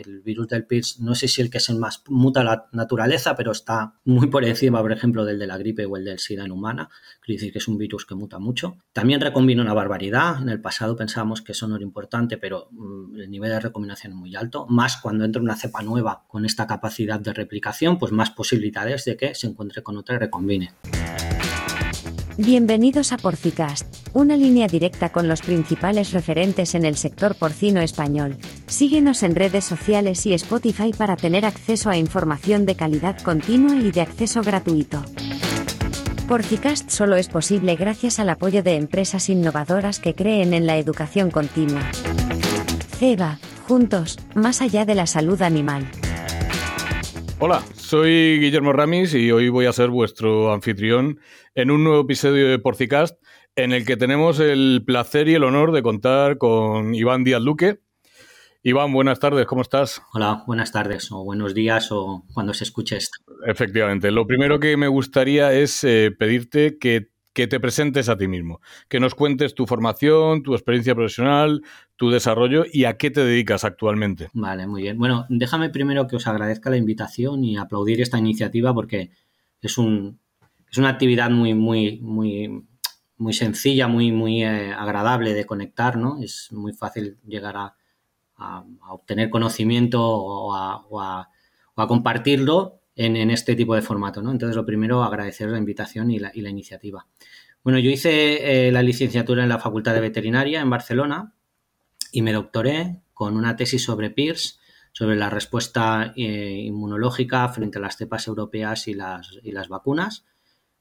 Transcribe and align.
el 0.00 0.20
virus 0.20 0.48
del 0.48 0.66
PIRS, 0.66 1.00
no 1.00 1.14
sé 1.14 1.28
si 1.28 1.40
el 1.40 1.50
que 1.50 1.58
es 1.58 1.68
el 1.68 1.78
más 1.78 2.02
muta 2.08 2.44
la 2.44 2.68
naturaleza, 2.72 3.36
pero 3.36 3.52
está 3.52 3.94
muy 4.04 4.28
por 4.28 4.44
encima, 4.44 4.80
por 4.80 4.92
ejemplo, 4.92 5.24
del 5.24 5.38
de 5.38 5.46
la 5.46 5.58
gripe 5.58 5.86
o 5.86 5.96
el 5.96 6.04
del 6.04 6.18
SIDA 6.18 6.44
en 6.44 6.52
humana. 6.52 6.88
Quiere 7.20 7.38
decir 7.38 7.52
que 7.52 7.58
es 7.58 7.68
un 7.68 7.78
virus 7.78 8.06
que 8.06 8.14
muta 8.14 8.38
mucho. 8.38 8.76
También 8.92 9.20
recombina 9.20 9.62
una 9.62 9.74
barbaridad. 9.74 10.42
En 10.42 10.48
el 10.48 10.60
pasado 10.60 10.96
pensábamos 10.96 11.42
que 11.42 11.52
eso 11.52 11.68
no 11.68 11.76
era 11.76 11.84
importante, 11.84 12.38
pero 12.38 12.68
mm, 12.70 13.20
el 13.20 13.30
nivel 13.30 13.50
de 13.50 13.60
recombinación 13.60 14.12
es 14.12 14.18
muy 14.18 14.34
alto. 14.36 14.66
Más 14.68 14.96
cuando 14.96 15.24
entra 15.24 15.42
una 15.42 15.56
cepa 15.56 15.82
nueva 15.82 16.24
con 16.28 16.44
esta 16.44 16.66
capacidad 16.66 17.20
de 17.20 17.32
replicación, 17.32 17.98
pues 17.98 18.12
más 18.12 18.30
posibilidades 18.30 19.04
de 19.04 19.16
que 19.16 19.34
se 19.34 19.46
encuentre 19.46 19.82
con 19.82 19.96
otra 19.96 20.16
y 20.16 20.18
recombine. 20.18 20.72
Bienvenidos 22.36 23.12
a 23.12 23.16
Porcicast, 23.16 23.86
una 24.12 24.36
línea 24.36 24.66
directa 24.66 25.12
con 25.12 25.28
los 25.28 25.40
principales 25.40 26.12
referentes 26.12 26.74
en 26.74 26.84
el 26.84 26.96
sector 26.96 27.36
porcino 27.36 27.80
español. 27.80 28.38
Síguenos 28.66 29.22
en 29.22 29.36
redes 29.36 29.64
sociales 29.64 30.26
y 30.26 30.34
Spotify 30.34 30.92
para 30.92 31.14
tener 31.14 31.44
acceso 31.44 31.90
a 31.90 31.96
información 31.96 32.66
de 32.66 32.74
calidad 32.74 33.20
continua 33.20 33.76
y 33.76 33.92
de 33.92 34.00
acceso 34.00 34.42
gratuito. 34.42 35.04
Porcicast 36.26 36.90
solo 36.90 37.14
es 37.14 37.28
posible 37.28 37.76
gracias 37.76 38.18
al 38.18 38.28
apoyo 38.30 38.64
de 38.64 38.74
empresas 38.74 39.28
innovadoras 39.28 40.00
que 40.00 40.16
creen 40.16 40.54
en 40.54 40.66
la 40.66 40.76
educación 40.76 41.30
continua. 41.30 41.88
CEBA, 42.98 43.38
juntos, 43.68 44.18
más 44.34 44.60
allá 44.60 44.84
de 44.84 44.96
la 44.96 45.06
salud 45.06 45.40
animal. 45.40 45.86
Hola, 47.46 47.62
soy 47.74 48.38
Guillermo 48.40 48.72
Ramis 48.72 49.12
y 49.12 49.30
hoy 49.30 49.50
voy 49.50 49.66
a 49.66 49.72
ser 49.74 49.90
vuestro 49.90 50.50
anfitrión 50.50 51.20
en 51.54 51.70
un 51.70 51.84
nuevo 51.84 52.00
episodio 52.00 52.48
de 52.48 52.58
Porcicast 52.58 53.22
en 53.54 53.72
el 53.72 53.84
que 53.84 53.98
tenemos 53.98 54.40
el 54.40 54.82
placer 54.86 55.28
y 55.28 55.34
el 55.34 55.44
honor 55.44 55.72
de 55.72 55.82
contar 55.82 56.38
con 56.38 56.94
Iván 56.94 57.22
Díaz 57.22 57.42
Luque. 57.42 57.80
Iván, 58.62 58.94
buenas 58.94 59.20
tardes, 59.20 59.44
¿cómo 59.44 59.60
estás? 59.60 60.00
Hola, 60.14 60.42
buenas 60.46 60.72
tardes 60.72 61.12
o 61.12 61.22
buenos 61.22 61.52
días 61.52 61.92
o 61.92 62.24
cuando 62.32 62.54
se 62.54 62.64
escuche 62.64 62.96
esto. 62.96 63.18
Efectivamente, 63.46 64.10
lo 64.10 64.26
primero 64.26 64.58
que 64.58 64.78
me 64.78 64.88
gustaría 64.88 65.52
es 65.52 65.84
eh, 65.84 66.12
pedirte 66.18 66.78
que 66.78 67.10
que 67.34 67.48
te 67.48 67.60
presentes 67.60 68.08
a 68.08 68.16
ti 68.16 68.28
mismo, 68.28 68.60
que 68.88 69.00
nos 69.00 69.14
cuentes 69.14 69.54
tu 69.54 69.66
formación, 69.66 70.42
tu 70.42 70.54
experiencia 70.54 70.94
profesional, 70.94 71.62
tu 71.96 72.10
desarrollo 72.10 72.64
y 72.72 72.84
a 72.84 72.96
qué 72.96 73.10
te 73.10 73.24
dedicas 73.24 73.64
actualmente. 73.64 74.30
Vale, 74.32 74.66
muy 74.68 74.82
bien. 74.82 74.96
Bueno, 74.98 75.26
déjame 75.28 75.68
primero 75.68 76.06
que 76.06 76.16
os 76.16 76.26
agradezca 76.28 76.70
la 76.70 76.76
invitación 76.76 77.44
y 77.44 77.56
aplaudir 77.56 78.00
esta 78.00 78.18
iniciativa 78.18 78.72
porque 78.72 79.10
es, 79.60 79.78
un, 79.78 80.20
es 80.70 80.78
una 80.78 80.90
actividad 80.90 81.28
muy, 81.30 81.54
muy, 81.54 81.98
muy, 81.98 82.64
muy 83.18 83.32
sencilla, 83.32 83.88
muy, 83.88 84.12
muy 84.12 84.44
eh, 84.44 84.72
agradable 84.72 85.34
de 85.34 85.44
conectar, 85.44 85.96
¿no? 85.96 86.22
Es 86.22 86.52
muy 86.52 86.72
fácil 86.72 87.18
llegar 87.26 87.56
a, 87.56 87.76
obtener 88.90 89.30
conocimiento 89.30 90.02
o 90.04 90.52
a, 90.54 91.28
compartirlo 91.88 92.80
en, 92.96 93.30
este 93.30 93.56
tipo 93.56 93.74
de 93.74 93.82
formato, 93.82 94.22
¿no? 94.22 94.30
Entonces, 94.30 94.56
lo 94.56 94.66
primero, 94.66 95.02
agradecer 95.02 95.48
la 95.50 95.58
invitación 95.58 96.10
y 96.10 96.18
la, 96.18 96.30
iniciativa. 96.34 97.06
Bueno, 97.62 97.78
yo 97.78 97.90
hice 97.90 98.68
eh, 98.68 98.72
la 98.72 98.82
licenciatura 98.82 99.42
en 99.42 99.48
la 99.48 99.58
Facultad 99.58 99.94
de 99.94 100.00
Veterinaria 100.00 100.60
en 100.60 100.70
Barcelona 100.70 101.34
y 102.12 102.22
me 102.22 102.32
doctoré 102.32 103.02
con 103.12 103.36
una 103.36 103.56
tesis 103.56 103.82
sobre 103.82 104.10
PIRS, 104.10 104.60
sobre 104.92 105.16
la 105.16 105.30
respuesta 105.30 106.12
eh, 106.16 106.62
inmunológica 106.66 107.48
frente 107.48 107.78
a 107.78 107.80
las 107.80 107.96
cepas 107.96 108.28
europeas 108.28 108.86
y 108.86 108.94
las, 108.94 109.38
y 109.42 109.50
las 109.52 109.68
vacunas. 109.68 110.24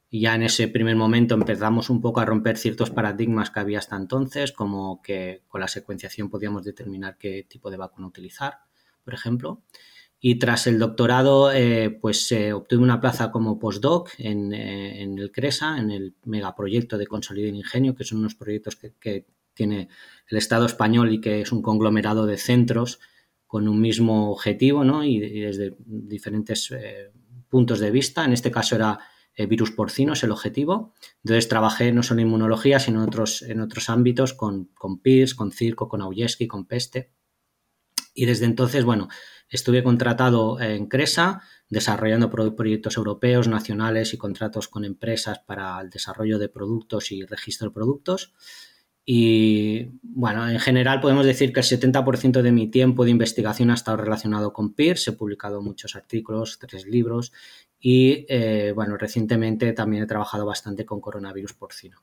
Y 0.10 0.22
ya 0.22 0.36
en 0.36 0.44
ese 0.44 0.68
primer 0.68 0.96
momento 0.96 1.34
empezamos 1.34 1.90
un 1.90 2.00
poco 2.00 2.20
a 2.20 2.26
romper 2.26 2.58
ciertos 2.58 2.92
paradigmas 2.92 3.50
que 3.50 3.60
había 3.60 3.80
hasta 3.80 3.96
entonces, 3.96 4.52
como 4.52 5.02
que 5.02 5.42
con 5.48 5.62
la 5.62 5.68
secuenciación 5.68 6.30
podíamos 6.30 6.64
determinar 6.64 7.18
qué 7.18 7.48
tipo 7.50 7.72
de 7.72 7.78
vacuna 7.78 8.08
utilizar, 8.08 8.60
por 9.04 9.16
ejemplo. 9.16 9.64
Y 10.26 10.36
tras 10.36 10.68
el 10.68 10.80
doctorado, 10.80 11.52
eh, 11.52 11.90
pues 11.90 12.32
eh, 12.32 12.54
obtuve 12.54 12.82
una 12.82 13.02
plaza 13.02 13.30
como 13.30 13.60
postdoc 13.60 14.10
en, 14.18 14.54
eh, 14.54 15.04
el 15.04 15.34
CRESA, 15.34 15.78
en 15.78 15.92
el 15.92 16.16
megaproyecto 16.24 16.98
de 16.98 17.08
Consolidar 17.08 17.54
Ingenio, 17.54 17.94
que 17.94 18.06
son 18.06 18.20
unos 18.20 18.34
proyectos 18.34 18.78
que, 18.78 19.26
tiene 19.54 19.90
el 20.30 20.38
Estado 20.38 20.66
español 20.66 21.12
y 21.12 21.20
que 21.20 21.42
es 21.42 21.52
un 21.52 21.62
conglomerado 21.62 22.26
de 22.26 22.38
centros 22.38 23.02
con 23.46 23.68
un 23.68 23.82
mismo 23.82 24.32
objetivo 24.32 24.86
¿no? 24.86 25.04
y, 25.04 25.20
desde 25.20 25.76
diferentes 25.78 26.74
puntos 27.50 27.80
de 27.80 27.92
vista. 27.92 28.24
En 28.24 28.32
este 28.32 28.50
caso 28.50 28.76
era 28.78 29.00
virus 29.38 29.72
porcinos 29.72 30.24
el 30.24 30.32
objetivo. 30.32 30.94
Entonces 31.18 31.50
trabajé 31.50 31.92
no 31.92 32.02
solo 32.02 32.22
en 32.22 32.28
inmunología, 32.28 32.80
sino 32.80 33.04
en 33.04 33.10
otros, 33.10 33.42
en 33.42 33.60
otros 33.60 33.90
ámbitos 33.90 34.34
con, 34.34 34.70
con 34.74 35.02
PIRS, 35.02 35.36
con 35.36 35.52
Circo, 35.52 35.90
con 35.90 36.02
Auyeski, 36.02 36.48
con 36.48 36.66
Peste. 36.66 37.12
Y 38.14 38.26
desde 38.26 38.46
entonces, 38.46 38.86
bueno, 38.86 39.10
Estuve 39.54 39.84
contratado 39.84 40.60
en 40.60 40.88
Cresa, 40.88 41.44
desarrollando 41.70 42.32
proyectos 42.32 42.98
europeos, 42.98 43.48
nacionales 43.48 44.12
y 44.16 44.18
contratos 44.18 44.68
con 44.68 44.84
empresas 44.84 45.40
para 45.46 45.80
el 45.80 45.92
desarrollo 45.92 46.40
de 46.40 46.50
productos 46.50 47.12
y 47.12 47.24
registro 47.24 47.68
de 47.70 47.74
productos. 47.76 48.34
Y 49.06 49.92
bueno, 50.02 50.50
en 50.50 50.60
general 50.60 51.02
podemos 51.02 51.24
decir 51.24 51.54
que 51.54 51.60
el 51.60 51.68
70% 51.68 52.42
de 52.42 52.52
mi 52.52 52.68
tiempo 52.68 53.06
de 53.06 53.12
investigación 53.12 53.70
ha 53.70 53.76
estado 53.76 53.98
relacionado 53.98 54.54
con 54.54 54.74
PIRS. 54.74 55.10
He 55.10 55.12
publicado 55.12 55.62
muchos 55.62 55.96
artículos, 55.96 56.58
tres 56.58 56.88
libros 56.88 57.32
y 57.80 58.26
eh, 58.30 58.72
bueno, 58.74 58.98
recientemente 58.98 59.72
también 59.74 60.02
he 60.02 60.08
trabajado 60.08 60.48
bastante 60.48 60.84
con 60.84 61.00
coronavirus 61.00 61.54
porcino. 61.54 62.02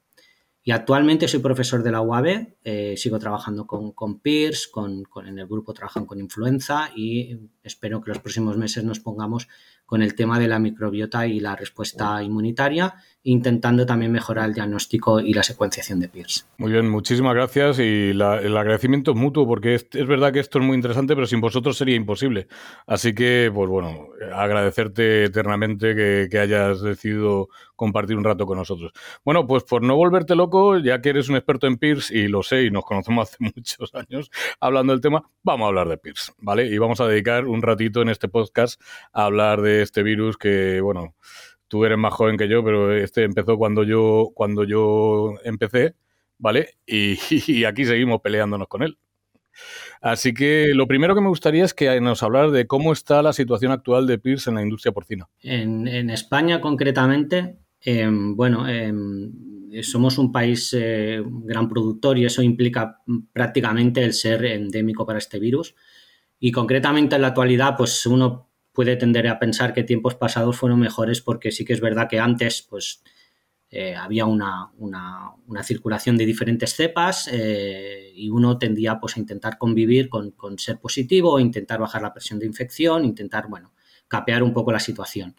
Y 0.62 0.72
actualmente 0.72 1.26
soy 1.26 1.40
profesor 1.40 1.82
de 1.82 1.90
la 1.90 2.02
UAB, 2.02 2.54
eh, 2.64 2.94
sigo 2.96 3.18
trabajando 3.18 3.66
con, 3.66 3.92
con 3.92 4.20
peers, 4.20 4.68
con, 4.68 5.04
en 5.26 5.38
el 5.38 5.46
grupo 5.46 5.72
trabajan 5.72 6.04
con 6.04 6.20
influenza 6.20 6.90
y 6.94 7.38
espero 7.62 8.02
que 8.02 8.10
los 8.10 8.18
próximos 8.18 8.58
meses 8.58 8.84
nos 8.84 9.00
pongamos 9.00 9.48
con 9.86 10.02
el 10.02 10.14
tema 10.14 10.38
de 10.38 10.48
la 10.48 10.58
microbiota 10.58 11.26
y 11.26 11.40
la 11.40 11.56
respuesta 11.56 12.22
inmunitaria, 12.22 12.94
intentando 13.22 13.84
también 13.84 14.12
mejorar 14.12 14.48
el 14.48 14.54
diagnóstico 14.54 15.20
y 15.20 15.34
la 15.34 15.42
secuenciación 15.42 16.00
de 16.00 16.08
PIRS. 16.08 16.48
Muy 16.58 16.72
bien, 16.72 16.88
muchísimas 16.88 17.34
gracias 17.34 17.78
y 17.78 18.10
el 18.10 18.22
agradecimiento 18.22 19.14
mutuo 19.14 19.46
porque 19.46 19.74
es, 19.74 19.88
verdad 20.06 20.32
que 20.32 20.40
esto 20.40 20.58
es 20.58 20.64
muy 20.64 20.76
interesante, 20.76 21.14
pero 21.14 21.26
sin 21.26 21.40
vosotros 21.40 21.76
sería 21.76 21.96
imposible. 21.96 22.48
Así 22.86 23.14
que, 23.14 23.50
pues 23.54 23.68
bueno, 23.68 24.08
agradecerte 24.34 25.24
eternamente 25.24 25.94
que 26.30 26.38
hayas 26.38 26.80
decidido 26.82 27.48
compartir 27.80 28.14
un 28.18 28.24
rato 28.24 28.44
con 28.44 28.58
nosotros. 28.58 28.92
Bueno, 29.24 29.46
pues 29.46 29.64
por 29.64 29.82
no 29.82 29.96
volverte 29.96 30.34
loco, 30.34 30.76
ya 30.76 31.00
que 31.00 31.08
eres 31.08 31.30
un 31.30 31.36
experto 31.36 31.66
en 31.66 31.78
PIRS 31.78 32.10
y 32.10 32.28
lo 32.28 32.42
sé 32.42 32.64
y 32.64 32.70
nos 32.70 32.84
conocemos 32.84 33.26
hace 33.26 33.36
muchos 33.56 33.94
años 33.94 34.30
hablando 34.60 34.92
del 34.92 35.00
tema, 35.00 35.22
vamos 35.42 35.64
a 35.64 35.68
hablar 35.68 35.88
de 35.88 35.96
PIRS, 35.96 36.34
¿vale? 36.40 36.66
Y 36.66 36.76
vamos 36.76 37.00
a 37.00 37.06
dedicar 37.06 37.46
un 37.46 37.62
ratito 37.62 38.02
en 38.02 38.10
este 38.10 38.28
podcast 38.28 38.78
a 39.14 39.24
hablar 39.24 39.62
de 39.62 39.80
este 39.80 40.02
virus 40.02 40.36
que, 40.36 40.82
bueno, 40.82 41.14
tú 41.70 41.84
eres 41.84 41.96
más 41.96 42.12
joven 42.12 42.36
que 42.36 42.48
yo, 42.48 42.62
pero 42.64 42.92
este 42.94 43.22
empezó 43.22 43.56
cuando 43.56 43.84
yo, 43.84 44.32
cuando 44.34 44.64
yo 44.64 45.34
empecé, 45.44 45.94
¿vale? 46.36 46.74
Y, 46.86 47.64
aquí 47.64 47.84
seguimos 47.84 48.20
peleándonos 48.20 48.68
con 48.68 48.82
él. 48.82 48.98
Así 50.00 50.34
que 50.34 50.72
lo 50.74 50.86
primero 50.86 51.14
que 51.14 51.20
me 51.20 51.28
gustaría 51.28 51.64
es 51.64 51.72
que 51.72 52.00
nos 52.00 52.22
hablar 52.22 52.50
de 52.50 52.66
cómo 52.66 52.92
está 52.92 53.22
la 53.22 53.32
situación 53.32 53.72
actual 53.72 54.06
de 54.06 54.18
PIRS 54.18 54.48
en 54.48 54.54
la 54.56 54.62
industria 54.62 54.92
porcina. 54.92 55.28
En, 55.42 56.10
España, 56.10 56.60
concretamente, 56.60 57.58
em, 57.80 58.34
bueno, 58.34 58.68
em, 58.68 59.30
somos 59.82 60.18
un 60.18 60.32
país 60.32 60.74
eh, 60.76 61.22
gran 61.24 61.68
productor 61.68 62.18
y 62.18 62.24
eso 62.24 62.42
implica 62.42 62.98
prácticamente 63.32 64.02
el 64.02 64.12
ser 64.12 64.44
endémico 64.44 65.06
para 65.06 65.18
este 65.18 65.38
virus. 65.38 65.74
Y 66.40 66.50
concretamente 66.50 67.16
en 67.16 67.22
la 67.22 67.28
actualidad, 67.28 67.76
pues 67.76 68.06
uno 68.06 68.49
puede 68.72 68.96
tender 68.96 69.28
a 69.28 69.38
pensar 69.38 69.72
que 69.72 69.82
tiempos 69.82 70.14
pasados 70.14 70.56
fueron 70.56 70.80
mejores 70.80 71.20
porque 71.20 71.50
sí 71.50 71.64
que 71.64 71.72
es 71.72 71.80
verdad 71.80 72.08
que 72.08 72.18
antes 72.18 72.62
pues 72.62 73.02
eh, 73.72 73.94
había 73.94 74.26
una, 74.26 74.72
circulación 75.62 76.16
de 76.16 76.26
diferentes 76.26 76.74
cepas 76.74 77.28
eh, 77.32 78.12
y 78.16 78.28
uno 78.28 78.58
tendía 78.58 78.98
pues 78.98 79.16
a 79.16 79.20
intentar 79.20 79.58
convivir 79.58 80.08
con, 80.08 80.34
ser 80.58 80.80
positivo, 80.80 81.38
intentar 81.38 81.78
bajar 81.78 82.02
la 82.02 82.12
presión 82.12 82.40
de 82.40 82.46
infección, 82.46 83.04
intentar, 83.04 83.48
bueno, 83.48 83.72
capear 84.08 84.42
un 84.42 84.52
poco 84.52 84.72
la 84.72 84.80
situación. 84.80 85.36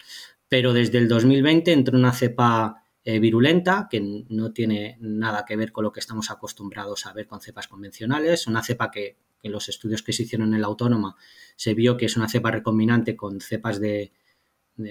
Pero 0.48 0.72
desde 0.72 0.98
el 0.98 1.10
2020 1.10 1.74
entró 1.74 1.98
una 1.98 2.14
cepa 2.14 2.86
eh, 3.04 3.20
virulenta 3.20 3.88
que 3.90 4.24
no 4.30 4.54
tiene 4.54 4.98
nada 5.02 5.44
que 5.46 5.58
ver 5.58 5.74
con 5.74 5.84
lo 5.84 5.92
que 5.92 6.00
estamos 6.00 6.32
acostumbrados 6.32 7.06
a 7.08 7.14
ver 7.14 7.28
con 7.28 7.42
cepas 7.42 7.68
convencionales, 7.68 8.48
una 8.48 8.64
cepa 8.64 8.92
que 8.92 9.18
en 9.44 9.52
los 9.52 9.70
estudios 9.70 10.04
que 10.04 10.14
se 10.14 10.24
hicieron 10.24 10.54
en 10.54 10.62
la 10.62 10.68
autónoma 10.68 11.16
se 11.56 11.74
vio 11.74 11.98
que 11.98 12.06
es 12.06 12.18
una 12.18 12.28
cepa 12.28 12.52
recombinante 12.52 13.16
con 13.16 13.40
cepas 13.40 13.80
de, 13.80 14.12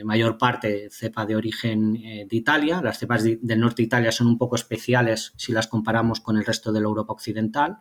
mayor 0.05 0.39
parte 0.39 0.89
cepa 0.91 1.27
de 1.27 1.35
origen 1.35 1.97
eh, 1.97 2.27
de 2.31 2.37
Italia. 2.37 2.81
Las 2.81 2.99
cepas 3.01 3.25
del 3.25 3.59
norte 3.59 3.83
de 3.83 3.87
Italia 3.87 4.13
son 4.13 4.29
un 4.29 4.39
poco 4.39 4.55
especiales 4.55 5.33
si 5.37 5.51
las 5.51 5.67
comparamos 5.67 6.21
con 6.21 6.37
el 6.37 6.45
resto 6.45 6.73
de 6.73 6.81
la 6.81 6.87
Europa 6.87 7.13
occidental. 7.13 7.79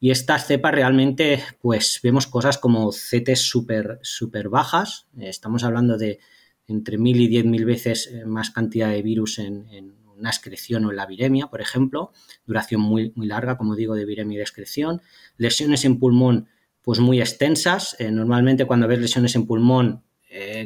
Y 0.00 0.10
estas 0.10 0.46
cepas 0.46 0.72
realmente, 0.72 1.42
pues 1.60 2.00
vemos 2.02 2.26
cosas 2.26 2.56
como 2.56 2.90
CT 2.90 3.34
súper 3.34 3.98
super 4.02 4.48
bajas. 4.48 5.08
estamos 5.18 5.64
hablando 5.64 5.98
de 5.98 6.18
entre 6.66 6.96
mil 6.96 7.20
y 7.20 7.28
diez 7.28 7.44
mil 7.44 7.66
veces 7.66 8.06
eh, 8.06 8.24
más 8.24 8.50
cantidad 8.50 8.90
de 8.90 9.02
virus 9.02 9.38
en, 9.38 9.68
en 9.68 10.05
una 10.18 10.30
excreción 10.30 10.84
o 10.84 10.90
en 10.90 10.96
la 10.96 11.06
viremia, 11.06 11.48
por 11.48 11.60
ejemplo, 11.60 12.12
duración 12.46 12.80
muy, 12.80 13.12
muy 13.14 13.26
larga, 13.26 13.56
como 13.56 13.76
digo, 13.76 13.94
de 13.94 14.04
viremia 14.04 14.34
y 14.34 14.38
de 14.38 14.42
excreción, 14.42 15.02
lesiones 15.36 15.84
en 15.84 15.98
pulmón 15.98 16.48
pues 16.82 17.00
muy 17.00 17.20
extensas. 17.20 17.96
Eh, 17.98 18.10
normalmente 18.10 18.64
cuando 18.64 18.86
ves 18.86 19.00
lesiones 19.00 19.34
en 19.34 19.46
pulmón, 19.46 20.04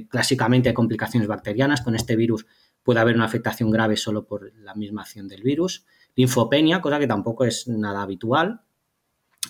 clásicamente 0.08 0.68
hay 0.68 0.74
complicaciones 0.74 1.28
bacterianas. 1.28 1.80
Con 1.80 1.94
este 1.94 2.16
virus 2.16 2.46
puede 2.82 3.00
haber 3.00 3.14
una 3.14 3.24
afectación 3.24 3.70
grave 3.70 3.96
solo 3.96 4.26
por 4.26 4.52
la 4.58 4.74
misma 4.74 5.02
acción 5.02 5.28
del 5.28 5.42
virus. 5.42 5.86
Linfopenia, 6.16 6.80
cosa 6.80 6.98
que 6.98 7.06
tampoco 7.06 7.44
es 7.44 7.68
nada 7.68 8.02
habitual. 8.02 8.62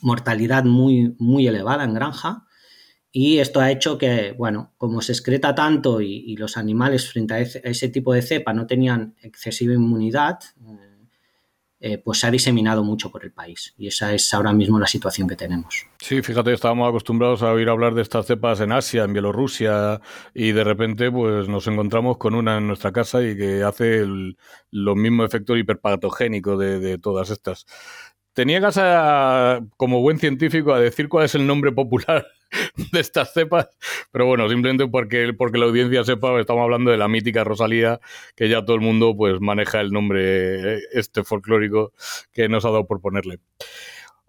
Mortalidad 0.03 0.65
muy, 0.65 1.15
muy 1.19 1.47
elevada 1.47 1.85
en 1.85 1.95
granja. 1.95 2.47
Y 3.13 3.39
esto 3.39 3.61
ha 3.61 3.71
hecho 3.71 3.99
que, 3.99 4.33
bueno, 4.33 4.73
como 4.79 5.03
se 5.03 5.13
excreta 5.13 5.55
tanto 5.55 6.01
y, 6.01 6.37
los 6.37 6.57
animales 6.57 7.11
frente 7.11 7.35
a 7.35 7.41
ese, 7.41 7.89
tipo 7.89 8.13
de 8.13 8.23
cepa 8.23 8.53
no 8.53 8.67
tenían 8.67 9.17
excesiva 9.21 9.75
inmunidad, 9.75 10.39
eh, 11.83 11.97
pues 11.97 12.21
se 12.21 12.27
ha 12.27 12.31
diseminado 12.31 12.85
mucho 12.85 13.11
por 13.11 13.25
el 13.25 13.33
país. 13.33 13.75
Y 13.79 13.87
esa 13.87 14.13
es 14.13 14.35
ahora 14.35 14.53
mismo 14.53 14.79
la 14.79 14.87
situación 14.87 15.27
que 15.27 15.35
tenemos. 15.35 15.87
Sí, 15.99 16.21
fíjate, 16.21 16.53
estábamos 16.53 16.87
acostumbrados 16.87 17.43
a 17.43 17.51
oír 17.53 17.71
hablar 17.71 17.95
de 17.95 18.03
estas 18.03 18.27
cepas 18.27 18.61
en 18.61 18.71
Asia, 18.71 19.05
en 19.05 19.15
Bielorrusia, 19.15 19.99
y 20.35 20.53
de 20.53 20.63
repente 20.63 21.11
pues 21.11 21.49
nos 21.49 21.67
encontramos 21.67 22.19
con 22.19 22.35
una 22.35 22.59
en 22.59 22.67
nuestra 22.67 22.93
casa 22.93 23.23
y 23.23 23.35
que 23.35 23.63
hace 23.63 24.05
los 24.71 24.97
mismos 24.97 25.27
efectos 25.27 25.57
hiperpatogénicos 25.57 26.59
de, 26.59 26.99
todas 26.99 27.31
estas. 27.31 27.65
Te 28.35 28.45
niegas 28.45 28.79
como 29.79 30.03
buen 30.03 30.19
científico 30.19 30.75
a 30.75 30.81
decir 30.81 31.09
cuál 31.09 31.25
es 31.25 31.35
el 31.35 31.47
nombre 31.47 31.73
popular 31.73 32.27
de 32.93 33.01
estas 33.01 33.33
cepas, 33.33 33.69
pero 34.11 34.27
bueno, 34.27 34.49
simplemente 34.49 34.87
porque, 34.89 35.33
porque 35.37 35.59
la 35.59 35.67
audiencia 35.67 36.05
sepa, 36.05 36.39
estamos 36.41 36.63
hablando 36.63 36.91
de 36.91 36.97
la 36.97 37.09
mítica 37.09 37.45
Rosalía, 37.45 38.01
que 38.35 38.49
ya 38.49 38.65
todo 38.65 38.77
el 38.77 38.83
mundo 38.83 39.17
pues 39.17 39.41
maneja 39.41 39.81
el 39.81 39.91
nombre 39.91 40.77
eh, 40.77 40.81
este 40.93 41.25
folclórico 41.25 41.93
que 42.33 42.49
nos 42.49 42.65
ha 42.65 42.71
dado 42.71 42.87
por 42.87 43.01
ponerle. 43.01 43.41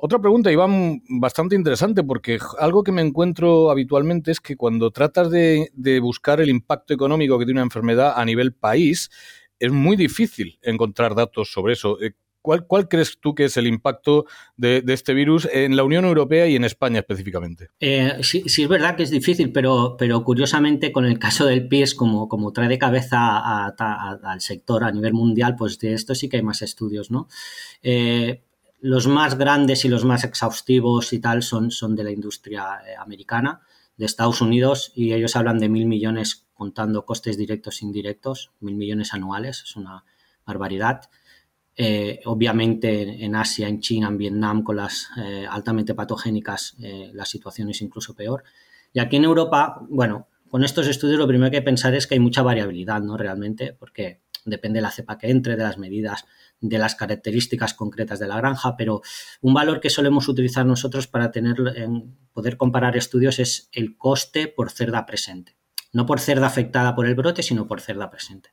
Otra 0.04 0.18
pregunta, 0.18 0.52
Iván, 0.52 1.04
bastante 1.10 1.56
interesante, 1.56 2.04
porque 2.04 2.40
algo 2.58 2.84
que 2.84 2.92
me 2.92 3.04
encuentro 3.04 3.70
habitualmente 3.70 4.32
es 4.32 4.40
que 4.40 4.56
cuando 4.56 4.90
tratas 4.90 5.30
de, 5.30 5.70
de 5.74 6.00
buscar 6.00 6.42
el 6.42 6.50
impacto 6.50 6.94
económico 6.96 7.38
que 7.38 7.46
tiene 7.46 7.60
una 7.60 7.68
enfermedad 7.68 8.14
a 8.16 8.26
nivel 8.26 8.52
país, 8.52 9.12
es 9.60 9.72
muy 9.72 9.96
difícil 9.96 10.58
encontrar 10.64 11.14
datos 11.14 11.52
sobre 11.52 11.74
eso. 11.74 12.00
¿Cuál, 12.42 12.90
crees 12.90 13.20
tú 13.20 13.36
que 13.36 13.46
es 13.46 13.58
el 13.58 13.68
impacto 13.68 14.26
de, 14.58 14.84
este 14.88 15.14
virus 15.14 15.48
en 15.52 15.76
la 15.76 15.84
Unión 15.84 16.06
Europea 16.06 16.48
y 16.48 16.56
en 16.56 16.64
España 16.64 17.00
específicamente? 17.00 17.70
Eh, 17.80 18.18
sí, 18.24 18.44
es 18.46 18.68
verdad 18.68 18.96
que 18.96 19.04
es 19.04 19.12
difícil, 19.12 19.52
pero, 19.52 19.96
pero 19.98 20.24
curiosamente 20.24 20.92
con 20.92 21.06
el 21.06 21.20
caso 21.20 21.46
del 21.46 21.68
PIS, 21.68 21.94
como, 21.94 22.28
como 22.28 22.52
trae 22.52 22.68
de 22.68 22.80
cabeza 22.80 23.68
al 23.68 24.42
sector 24.42 24.84
a 24.84 24.92
nivel 24.92 25.14
mundial, 25.14 25.56
pues 25.56 25.78
de 25.80 25.94
esto 25.94 26.16
sí 26.16 26.30
que 26.30 26.38
hay 26.38 26.44
más 26.44 26.62
estudios, 26.62 27.12
¿no? 27.12 27.28
Eh, 27.84 28.42
los 28.82 29.08
más 29.08 29.38
grandes 29.38 29.86
y 29.86 29.90
los 29.90 30.04
más 30.06 30.24
exhaustivos 30.24 31.14
y 31.14 31.20
tal 31.20 31.44
son, 31.44 31.70
son 31.70 31.96
de 31.96 32.04
la 32.04 32.12
industria 32.12 32.80
eh, 32.86 32.96
americana, 32.98 33.62
de 33.96 34.06
Estados 34.06 34.42
Unidos, 34.42 34.92
y 34.96 35.14
ellos 35.14 35.36
hablan 35.36 35.60
de 35.60 35.70
mil 35.70 35.86
millones 35.86 36.48
contando 36.56 37.06
costes 37.06 37.38
directos 37.38 37.82
e 37.82 37.86
indirectos, 37.86 38.52
mil 38.60 38.76
millones 38.76 39.14
anuales, 39.14 39.64
es 39.64 39.76
una 39.76 40.04
barbaridad. 40.46 41.10
Eh, 41.84 42.20
obviamente 42.26 43.26
en 43.26 43.36
Asia, 43.36 43.68
en 43.68 43.80
China, 43.80 44.08
en 44.08 44.20
Vietnam, 44.20 44.62
con 44.62 44.76
las 44.76 45.10
eh, 45.18 45.48
altamente 45.50 45.96
patogénicas, 45.96 46.76
eh, 46.80 47.10
la 47.12 47.26
situación 47.26 47.72
es 47.72 47.82
incluso 47.82 48.14
peor. 48.14 48.44
Y 48.94 49.00
aquí 49.00 49.16
en 49.16 49.24
Europa, 49.24 49.82
bueno, 49.90 50.28
con 50.48 50.64
estos 50.64 50.86
estudios 50.86 51.18
lo 51.18 51.28
primero 51.28 51.50
que 51.50 51.58
hay 51.58 51.64
que 51.64 51.66
pensar 51.66 51.96
es 51.96 52.06
que 52.06 52.14
hay 52.14 52.20
mucha 52.20 52.44
variabilidad, 52.44 53.02
¿no? 53.02 53.18
Realmente, 53.18 53.74
porque 53.74 54.22
depende 54.46 54.78
de 54.78 54.84
la 54.84 54.92
cepa 54.92 55.18
que 55.18 55.32
entre, 55.32 55.56
de 55.56 55.64
las 55.64 55.80
medidas, 55.80 56.26
de 56.60 56.78
las 56.78 56.94
características 56.94 57.74
concretas 57.74 58.20
de 58.20 58.28
la 58.28 58.38
granja, 58.38 58.78
pero 58.78 59.02
un 59.42 59.56
valor 59.56 59.80
que 59.80 59.90
solemos 59.90 60.28
utilizar 60.28 60.68
nosotros 60.68 61.08
para 61.08 61.32
tener, 61.32 61.56
en 61.78 62.16
poder 62.32 62.58
comparar 62.58 62.96
estudios 62.96 63.40
es 63.40 63.70
el 63.72 63.98
coste 63.98 64.48
por 64.48 64.70
cerda 64.70 65.08
presente. 65.08 65.58
No 65.94 66.06
por 66.06 66.20
cerda 66.20 66.46
afectada 66.46 66.94
por 66.94 67.08
el 67.08 67.16
brote, 67.16 67.42
sino 67.42 67.68
por 67.68 67.82
cerda 67.82 68.12
presente. 68.12 68.52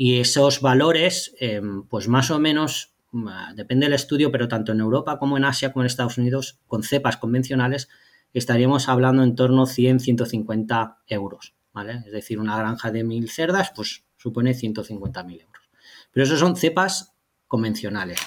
Y 0.00 0.20
esos 0.20 0.60
valores, 0.60 1.34
em, 1.40 1.82
pues 1.82 2.06
más 2.06 2.30
o 2.30 2.38
menos, 2.38 2.94
mm, 3.10 3.56
depende 3.56 3.86
del 3.86 3.94
estudio, 3.94 4.30
pero 4.30 4.46
tanto 4.46 4.70
en 4.70 4.78
Europa 4.78 5.18
como 5.18 5.36
en 5.36 5.44
Asia 5.44 5.72
como 5.72 5.82
en 5.82 5.88
Estados 5.88 6.18
Unidos, 6.18 6.60
con 6.68 6.84
cepas 6.84 7.16
convencionales, 7.16 7.88
estaríamos 8.32 8.88
hablando 8.88 9.24
en 9.24 9.34
torno 9.34 9.64
a 9.64 9.66
100, 9.66 9.98
150 9.98 10.98
euros. 11.08 11.56
¿vale? 11.72 12.04
Es 12.06 12.12
decir, 12.12 12.38
una 12.38 12.56
granja 12.56 12.92
de 12.92 13.02
mil 13.02 13.28
cerdas, 13.28 13.72
pues 13.74 14.04
supone 14.16 14.54
150.000 14.54 15.40
euros. 15.40 15.68
Pero 16.12 16.24
eso 16.24 16.36
son 16.36 16.54
cepas 16.54 17.16
convencionales. 17.48 18.20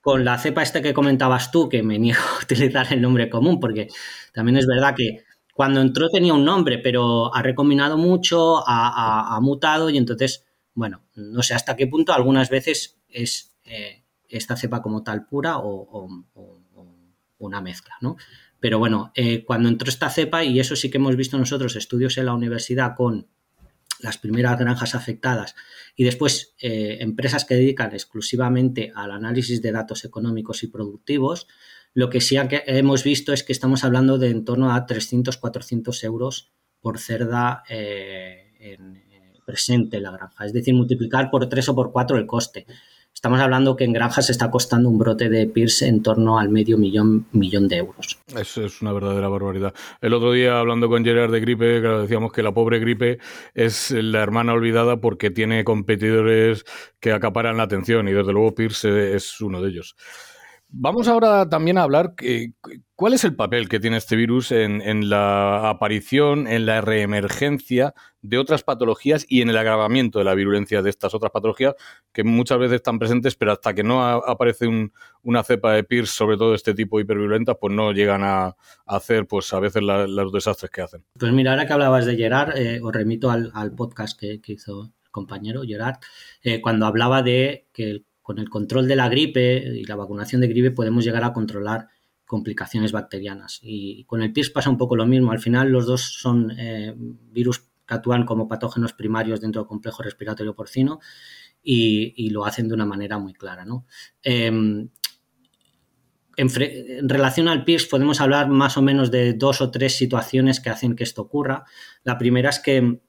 Con 0.00 0.24
la 0.24 0.38
cepa 0.38 0.62
esta 0.62 0.82
que 0.82 0.94
comentabas 0.94 1.50
tú, 1.50 1.68
que 1.68 1.82
me 1.82 1.98
niego 1.98 2.20
a 2.20 2.42
utilizar 2.44 2.92
el 2.92 3.02
nombre 3.02 3.28
común, 3.28 3.58
porque 3.58 3.88
también 4.32 4.56
es 4.56 4.68
verdad 4.68 4.94
que 4.96 5.24
cuando 5.52 5.80
entró 5.80 6.08
tenía 6.10 6.32
un 6.32 6.44
nombre, 6.44 6.78
pero 6.78 7.34
ha 7.34 7.42
recombinado 7.42 7.98
mucho, 7.98 8.62
ha 8.64 9.36
mutado 9.42 9.90
y 9.90 9.98
entonces 9.98 10.44
bueno, 10.74 11.02
no 11.14 11.42
sé 11.42 11.54
hasta 11.54 11.76
qué 11.76 11.86
punto 11.86 12.12
algunas 12.12 12.50
veces 12.50 12.98
es 13.08 13.56
eh, 13.64 14.04
esta 14.28 14.56
cepa 14.56 14.80
como 14.80 15.02
tal 15.02 15.26
pura 15.26 15.58
o, 15.58 16.08
una 17.38 17.60
mezcla, 17.60 17.96
¿no? 18.00 18.16
Pero 18.60 18.78
bueno, 18.78 19.10
eh, 19.16 19.44
cuando 19.44 19.68
entró 19.68 19.88
esta 19.88 20.08
cepa, 20.08 20.44
y 20.44 20.60
eso 20.60 20.76
sí 20.76 20.90
que 20.90 20.98
hemos 20.98 21.16
visto 21.16 21.36
nosotros 21.36 21.74
estudios 21.74 22.16
en 22.18 22.26
la 22.26 22.34
universidad 22.34 22.94
con 22.96 23.26
las 23.98 24.18
primeras 24.18 24.58
granjas 24.58 24.94
afectadas 24.94 25.56
y 25.96 26.04
después 26.04 26.54
eh, 26.60 26.98
empresas 27.00 27.44
que 27.44 27.56
dedican 27.56 27.92
exclusivamente 27.92 28.92
al 28.94 29.10
análisis 29.10 29.60
de 29.60 29.72
datos 29.72 30.04
económicos 30.04 30.62
y 30.62 30.68
productivos, 30.68 31.48
lo 31.94 32.08
que 32.08 32.20
sí 32.20 32.36
hemos 32.66 33.02
visto 33.02 33.32
es 33.32 33.42
que 33.42 33.52
estamos 33.52 33.82
hablando 33.82 34.18
de 34.18 34.30
en 34.30 34.44
torno 34.44 34.72
a 34.72 34.86
300-400 34.86 36.04
euros 36.04 36.52
por 36.80 36.98
cerda 36.98 37.64
en, 37.68 39.11
presente 39.44 40.00
la 40.00 40.10
granja, 40.10 40.44
es 40.44 40.52
decir, 40.52 40.74
multiplicar 40.74 41.30
por 41.30 41.48
tres 41.48 41.68
o 41.68 41.74
por 41.74 41.92
cuatro 41.92 42.16
el 42.16 42.26
coste. 42.26 42.66
Estamos 43.14 43.40
hablando 43.40 43.76
que 43.76 43.84
en 43.84 43.92
granjas 43.92 44.30
está 44.30 44.50
costando 44.50 44.88
un 44.88 44.98
brote 44.98 45.28
de 45.28 45.46
PIRS 45.46 45.82
en 45.82 46.02
torno 46.02 46.38
al 46.38 46.48
medio 46.48 46.78
millón, 46.78 47.26
millón 47.30 47.68
de 47.68 47.76
euros. 47.76 48.18
Eso 48.36 48.64
es 48.64 48.82
una 48.82 48.92
verdadera 48.92 49.28
barbaridad. 49.28 49.74
El 50.00 50.14
otro 50.14 50.32
día, 50.32 50.58
hablando 50.58 50.88
con 50.88 51.04
Gerard 51.04 51.30
de 51.30 51.40
gripe, 51.40 51.80
decíamos 51.80 52.32
que 52.32 52.42
la 52.42 52.52
pobre 52.52 52.80
gripe 52.80 53.18
es 53.54 53.90
la 53.90 54.22
hermana 54.22 54.54
olvidada 54.54 54.96
porque 54.96 55.30
tiene 55.30 55.62
competidores 55.62 56.64
que 57.00 57.12
acaparan 57.12 57.58
la 57.58 57.64
atención 57.64 58.08
y 58.08 58.12
desde 58.12 58.32
luego 58.32 58.54
PIRS 58.54 58.84
es 58.86 59.40
uno 59.40 59.60
de 59.60 59.70
ellos. 59.70 59.94
Vamos 60.74 61.06
ahora 61.06 61.50
también 61.50 61.76
a 61.76 61.82
hablar 61.82 62.14
cuál 62.96 63.12
es 63.12 63.24
el 63.24 63.36
papel 63.36 63.68
que 63.68 63.78
tiene 63.78 63.98
este 63.98 64.16
virus 64.16 64.52
en, 64.52 65.10
la 65.10 65.68
aparición, 65.68 66.46
en 66.46 66.64
la 66.64 66.80
reemergencia 66.80 67.92
de 68.22 68.38
otras 68.38 68.62
patologías 68.62 69.26
y 69.28 69.42
en 69.42 69.50
el 69.50 69.58
agravamiento 69.58 70.18
de 70.18 70.24
la 70.24 70.34
virulencia 70.34 70.80
de 70.80 70.88
estas 70.88 71.12
otras 71.12 71.30
patologías 71.30 71.74
que 72.10 72.24
muchas 72.24 72.58
veces 72.58 72.76
están 72.76 72.98
presentes, 72.98 73.36
pero 73.36 73.52
hasta 73.52 73.74
que 73.74 73.82
no 73.82 74.02
aparece 74.02 74.66
una 75.22 75.44
cepa 75.44 75.74
de 75.74 75.84
PIRS, 75.84 76.08
sobre 76.08 76.38
todo 76.38 76.54
este 76.54 76.72
tipo 76.72 76.98
hiperviolenta, 76.98 77.54
pues 77.54 77.74
no 77.74 77.92
llegan 77.92 78.22
a, 78.24 78.56
hacer 78.86 79.26
pues 79.26 79.52
a 79.52 79.60
veces 79.60 79.82
los 79.82 80.32
desastres 80.32 80.70
que 80.70 80.80
hacen. 80.80 81.04
Pues 81.18 81.32
mira, 81.32 81.50
ahora 81.50 81.66
que 81.66 81.72
hablabas 81.74 82.06
de 82.06 82.16
Gerard, 82.16 82.56
eh, 82.56 82.80
os 82.82 82.92
remito 82.94 83.30
al, 83.30 83.52
podcast 83.76 84.18
que, 84.18 84.40
hizo 84.46 84.84
el 85.04 85.10
compañero 85.10 85.64
Gerard, 85.66 85.96
eh, 86.42 86.62
cuando 86.62 86.86
hablaba 86.86 87.22
de 87.22 87.66
que 87.74 87.90
el 87.90 88.06
con 88.22 88.38
el 88.38 88.48
control 88.48 88.88
de 88.88 88.96
la 88.96 89.08
gripe 89.08 89.58
y 89.76 89.84
la 89.84 89.96
vacunación 89.96 90.40
de 90.40 90.48
gripe 90.48 90.70
podemos 90.70 91.04
llegar 91.04 91.24
a 91.24 91.32
controlar 91.32 91.88
complicaciones 92.24 92.92
bacterianas. 92.92 93.58
Y 93.62 94.04
con 94.04 94.22
el 94.22 94.32
PIRS 94.32 94.50
pasa 94.50 94.70
un 94.70 94.78
poco 94.78 94.96
lo 94.96 95.04
mismo. 95.04 95.32
Al 95.32 95.40
final 95.40 95.70
los 95.70 95.86
dos 95.86 96.00
son 96.18 96.50
eh, 96.56 96.94
virus 96.96 97.60
que 97.86 97.94
actúan 97.94 98.24
como 98.24 98.48
patógenos 98.48 98.92
primarios 98.94 99.40
dentro 99.40 99.60
del 99.60 99.68
complejo 99.68 100.02
respiratorio 100.02 100.54
porcino 100.54 101.00
y, 101.62 102.30
lo 102.30 102.46
hacen 102.46 102.68
de 102.68 102.74
una 102.74 102.86
manera 102.86 103.18
muy 103.18 103.34
clara. 103.34 103.66
Em, 104.22 104.88
en, 106.36 106.48
en, 106.56 107.08
relación 107.08 107.48
al 107.48 107.64
PIRS 107.64 107.86
podemos 107.86 108.20
hablar 108.20 108.48
más 108.48 108.76
o 108.76 108.82
menos 108.82 109.10
de 109.10 109.34
dos 109.34 109.60
o 109.60 109.70
tres 109.70 109.96
situaciones 109.96 110.60
que 110.60 110.70
hacen 110.70 110.96
que 110.96 111.04
esto 111.04 111.22
ocurra. 111.22 111.64
La 112.02 112.18
primera 112.18 112.50
es 112.50 112.60
que 112.60 113.02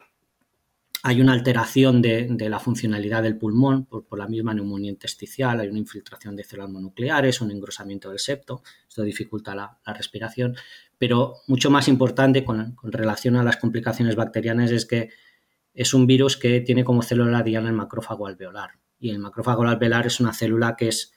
hay 1.05 1.19
una 1.19 1.33
alteración 1.33 2.01
de, 2.01 2.33
la 2.49 2.59
funcionalidad 2.59 3.23
del 3.23 3.37
pulmón 3.37 3.85
por, 3.85 4.17
la 4.17 4.25
misma 4.25 4.53
neumonía 4.53 4.89
intersticial, 4.89 5.59
hay 5.59 5.67
una 5.67 5.79
infiltración 5.79 6.33
de 6.37 6.45
células 6.45 6.71
monucleares, 6.71 7.41
un 7.41 7.51
engrosamiento 7.51 8.09
del 8.09 8.19
septo, 8.19 8.63
esto 8.87 9.03
dificulta 9.03 9.53
la, 9.53 9.77
respiración, 9.85 10.55
pero 10.97 11.35
mucho 11.47 11.69
más 11.69 11.89
importante 11.89 12.45
con, 12.45 12.77
relación 12.83 13.35
a 13.35 13.43
las 13.43 13.57
complicaciones 13.57 14.15
bacterianas 14.15 14.71
es 14.71 14.85
que 14.85 15.09
es 15.73 15.93
un 15.93 16.07
virus 16.07 16.37
que 16.37 16.61
tiene 16.61 16.85
como 16.85 17.01
célula 17.01 17.43
diana 17.43 17.67
el 17.67 17.75
macrófago 17.75 18.25
alveolar 18.25 18.71
y 18.97 19.09
el 19.09 19.19
macrófago 19.19 19.63
alveolar 19.63 20.07
es 20.07 20.21
una 20.21 20.31
célula 20.31 20.77
que 20.77 20.87
es 20.87 21.11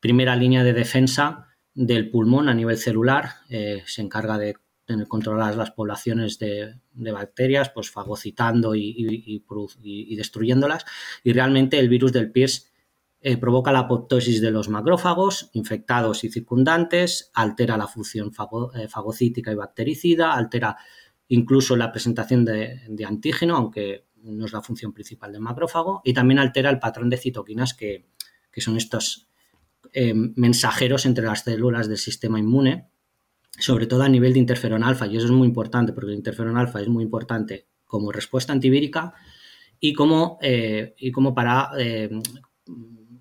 primera 0.00 0.34
línea 0.34 0.64
de 0.64 0.72
defensa 0.72 1.46
del 1.74 2.10
pulmón 2.10 2.48
a 2.48 2.54
nivel 2.54 2.76
celular, 2.76 3.34
eh, 3.50 3.84
se 3.86 4.02
encarga 4.02 4.36
de 4.36 4.56
tener 4.88 5.06
controladas 5.06 5.54
las 5.54 5.70
poblaciones 5.70 6.38
de, 6.38 6.80
bacterias, 6.94 7.68
pues 7.68 7.90
fagocitando 7.90 8.74
y, 8.74 9.44
destruyéndolas. 10.16 10.86
Y 11.22 11.34
realmente 11.34 11.78
el 11.78 11.90
virus 11.90 12.10
del 12.12 12.32
PIRS 12.32 12.72
eh, 13.20 13.36
provoca 13.36 13.70
la 13.70 13.80
apoptosis 13.80 14.40
de 14.40 14.50
los 14.50 14.70
macrófagos 14.70 15.50
infectados 15.52 16.24
y 16.24 16.30
circundantes, 16.30 17.30
altera 17.34 17.76
la 17.76 17.86
función 17.86 18.32
eh, 18.74 18.88
fagocítica 18.88 19.52
y 19.52 19.56
bactericida, 19.56 20.32
altera 20.32 20.78
incluso 21.28 21.76
la 21.76 21.92
presentación 21.92 22.46
de, 22.46 23.04
antígeno, 23.06 23.56
aunque 23.56 24.06
no 24.22 24.46
es 24.46 24.52
la 24.54 24.62
función 24.62 24.94
principal 24.94 25.32
del 25.32 25.42
macrófago, 25.42 26.00
y 26.02 26.14
también 26.14 26.38
altera 26.38 26.70
el 26.70 26.78
patrón 26.78 27.10
de 27.10 27.18
citoquinas, 27.18 27.74
que, 27.74 28.06
son 28.56 28.76
estos 28.76 29.28
eh, 29.92 30.12
mensajeros 30.14 31.06
entre 31.06 31.24
las 31.24 31.44
células 31.44 31.88
del 31.88 31.98
sistema 31.98 32.40
inmune, 32.40 32.88
sobre 33.58 33.86
todo 33.86 34.02
a 34.02 34.08
nivel 34.08 34.32
de 34.32 34.38
interferón 34.38 34.84
alfa, 34.84 35.06
y 35.06 35.16
eso 35.16 35.26
es 35.26 35.32
muy 35.32 35.46
importante, 35.46 35.92
porque 35.92 36.10
el 36.10 36.16
interferón 36.16 36.56
alfa 36.56 36.80
es 36.80 36.88
muy 36.88 37.04
importante 37.04 37.66
como 37.84 38.12
respuesta 38.12 38.52
antivírica 38.52 39.14
y 39.80 39.92
como, 39.94 40.38
y 40.42 41.10
como 41.10 41.34
para 41.34 41.70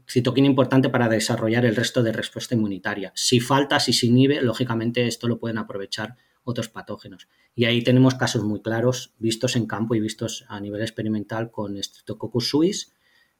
citoquina 0.10 0.48
importante 0.48 0.90
para 0.90 1.10
desarrollar 1.10 1.66
el 1.66 1.76
resto 1.76 2.02
de 2.02 2.14
respuesta 2.14 2.56
inmunitaria. 2.56 3.12
Si 3.14 3.40
falta, 3.40 3.80
si 3.80 3.92
se 3.94 4.08
inhibe, 4.08 4.42
lógicamente 4.42 5.06
esto 5.06 5.28
lo 5.28 5.38
pueden 5.38 5.58
aprovechar 5.58 6.16
otros 6.44 6.70
patógenos. 6.70 7.28
Y 7.56 7.66
ahí 7.66 7.84
tenemos 7.84 8.16
casos 8.16 8.44
muy 8.44 8.62
claros 8.62 9.14
vistos 9.20 9.58
en 9.58 9.66
campo 9.66 9.96
y 9.96 10.00
vistos 10.00 10.46
a 10.48 10.62
nivel 10.62 10.82
experimental 10.82 11.52
con 11.52 11.82
Streptococcus 11.82 12.50
suis, 12.50 12.94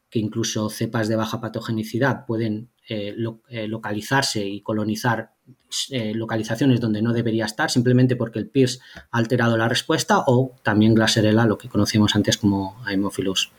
que 0.10 0.20
incluso 0.20 0.70
cepas 0.70 1.08
de 1.08 1.16
baja 1.16 1.40
patogenicidad 1.40 2.26
pueden 2.26 2.70
eh, 2.90 3.14
eh, 3.50 3.68
localizarse 3.68 4.48
y 4.48 4.62
colonizar 4.62 5.32
eh, 5.92 6.14
localizaciones 6.14 6.80
donde 6.80 7.02
no 7.02 7.12
debería 7.12 7.44
estar, 7.44 7.70
simplemente 7.70 8.16
porque 8.16 8.40
el 8.40 8.48
PIRS 8.50 8.80
ha 9.12 9.18
alterado 9.18 9.58
la 9.58 9.68
respuesta, 9.68 10.24
o 10.26 10.56
también 10.64 10.94
Glasserella, 10.94 11.46
lo 11.46 11.58
que 11.58 11.68
conocíamos 11.68 12.16
antes 12.16 12.38
como 12.38 12.82
Haemophilus 12.86 13.52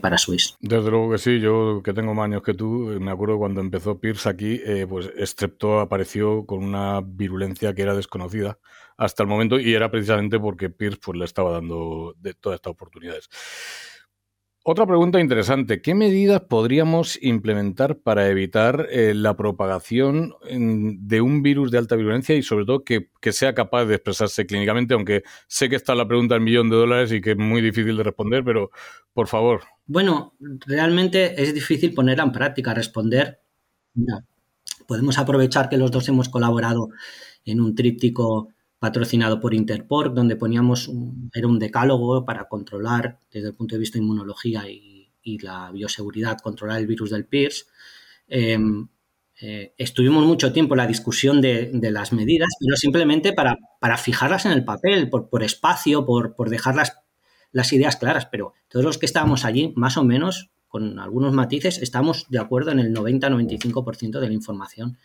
para 0.00 0.16
Swiss. 0.16 0.56
Desde 0.58 0.90
luego 0.90 1.10
que 1.12 1.18
sí, 1.18 1.38
yo 1.38 1.82
que 1.84 1.92
tengo 1.92 2.14
más 2.14 2.24
años 2.24 2.42
que 2.42 2.54
tú, 2.54 2.96
me 2.98 3.10
acuerdo 3.10 3.36
cuando 3.36 3.60
empezó 3.60 3.98
Pierce 3.98 4.26
aquí, 4.26 4.58
pues 4.88 5.10
Strepto 5.20 5.80
apareció 5.80 6.46
con 6.46 6.64
una 6.64 7.02
virulencia 7.02 7.74
que 7.74 7.82
era 7.82 7.94
desconocida 7.94 8.58
hasta 8.96 9.22
el 9.22 9.28
momento 9.28 9.60
y 9.60 9.74
era 9.74 9.90
precisamente 9.90 10.40
porque 10.40 10.70
Pierce 10.70 10.98
pues, 11.04 11.18
le 11.18 11.26
estaba 11.26 11.50
dando 11.50 12.14
todas 12.40 12.56
estas 12.56 12.70
oportunidades. 12.70 13.28
Otra 14.68 14.84
pregunta 14.84 15.20
interesante. 15.20 15.80
¿Qué 15.80 15.94
medidas 15.94 16.40
podríamos 16.40 17.22
implementar 17.22 17.98
para 17.98 18.28
evitar 18.28 18.88
eh, 18.90 19.14
la 19.14 19.36
propagación 19.36 20.34
de 20.50 21.20
un 21.20 21.44
virus 21.44 21.70
de 21.70 21.78
alta 21.78 21.94
virulencia 21.94 22.34
y 22.34 22.42
sobre 22.42 22.64
todo 22.64 22.82
que, 22.82 23.06
sea 23.30 23.54
capaz 23.54 23.84
de 23.84 23.94
expresarse 23.94 24.44
clínicamente? 24.44 24.94
Aunque 24.94 25.22
sé 25.46 25.68
que 25.68 25.76
está 25.76 25.94
la 25.94 26.08
pregunta 26.08 26.34
del 26.34 26.42
millón 26.42 26.68
de 26.68 26.74
dólares 26.74 27.12
y 27.12 27.20
que 27.20 27.30
es 27.30 27.36
muy 27.36 27.62
difícil 27.62 27.96
de 27.96 28.02
responder, 28.02 28.42
pero 28.42 28.72
por 29.12 29.28
favor. 29.28 29.60
Bueno, 29.86 30.34
realmente 30.66 31.40
es 31.40 31.54
difícil 31.54 31.94
ponerla 31.94 32.24
en 32.24 32.32
práctica, 32.32 32.74
responder. 32.74 33.38
podemos 34.88 35.16
aprovechar 35.16 35.68
que 35.68 35.76
los 35.76 35.92
dos 35.92 36.08
hemos 36.08 36.28
colaborado 36.28 36.88
en 37.44 37.60
un 37.60 37.76
tríptico 37.76 38.48
patrocinado 38.78 39.40
por 39.40 39.54
Interporc, 39.54 40.12
donde 40.14 40.36
poníamos, 40.36 40.88
un, 40.88 41.30
era 41.34 41.46
un 41.46 41.58
decálogo 41.58 42.24
para 42.24 42.48
controlar 42.48 43.18
desde 43.30 43.48
el 43.48 43.54
punto 43.54 43.74
de 43.74 43.80
vista 43.80 43.98
de 43.98 44.04
inmunología 44.04 44.68
y, 44.68 44.94
la 45.42 45.72
bioseguridad, 45.72 46.38
controlar 46.38 46.78
el 46.78 46.86
virus 46.86 47.10
del 47.10 47.26
PIRS. 47.26 47.66
Em, 48.28 48.86
eh, 49.40 49.74
estuvimos 49.76 50.24
mucho 50.24 50.52
tiempo 50.52 50.74
en 50.74 50.78
la 50.78 50.86
discusión 50.86 51.40
de, 51.40 51.70
las 51.90 52.12
medidas, 52.12 52.48
pero 52.60 52.76
simplemente 52.76 53.32
para, 53.32 53.58
fijarlas 53.98 54.46
en 54.46 54.52
el 54.52 54.64
papel, 54.64 55.10
por, 55.10 55.42
espacio, 55.42 56.06
por, 56.06 56.48
dejar 56.48 56.76
las, 56.76 56.96
las, 57.50 57.72
ideas 57.72 57.96
claras, 57.96 58.26
pero 58.26 58.54
todos 58.68 58.84
los 58.84 58.98
que 58.98 59.06
estábamos 59.06 59.44
allí, 59.44 59.72
más 59.74 59.96
o 59.96 60.04
menos, 60.04 60.50
con 60.68 61.00
algunos 61.00 61.32
matices, 61.32 61.78
estamos 61.78 62.26
de 62.28 62.38
acuerdo 62.38 62.70
en 62.70 62.78
el 62.78 62.94
90-95% 62.94 64.20
de 64.20 64.28
la 64.28 64.32
información 64.32 64.96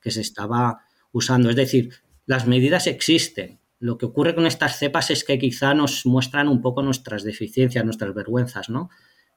que 0.00 0.10
se 0.10 0.22
estaba 0.22 0.80
usando. 1.12 1.50
Es 1.50 1.56
decir, 1.56 1.92
las 2.28 2.46
medidas 2.46 2.86
existen. 2.86 3.58
Lo 3.78 3.96
que 3.96 4.04
ocurre 4.04 4.34
con 4.34 4.44
estas 4.44 4.78
cepas 4.78 5.10
es 5.10 5.24
que 5.24 5.38
quizá 5.38 5.72
nos 5.72 6.04
muestran 6.04 6.48
un 6.48 6.60
poco 6.60 6.82
nuestras 6.82 7.24
deficiencias, 7.24 7.86
nuestras 7.86 8.12
vergüenzas, 8.12 8.68
¿no? 8.68 8.90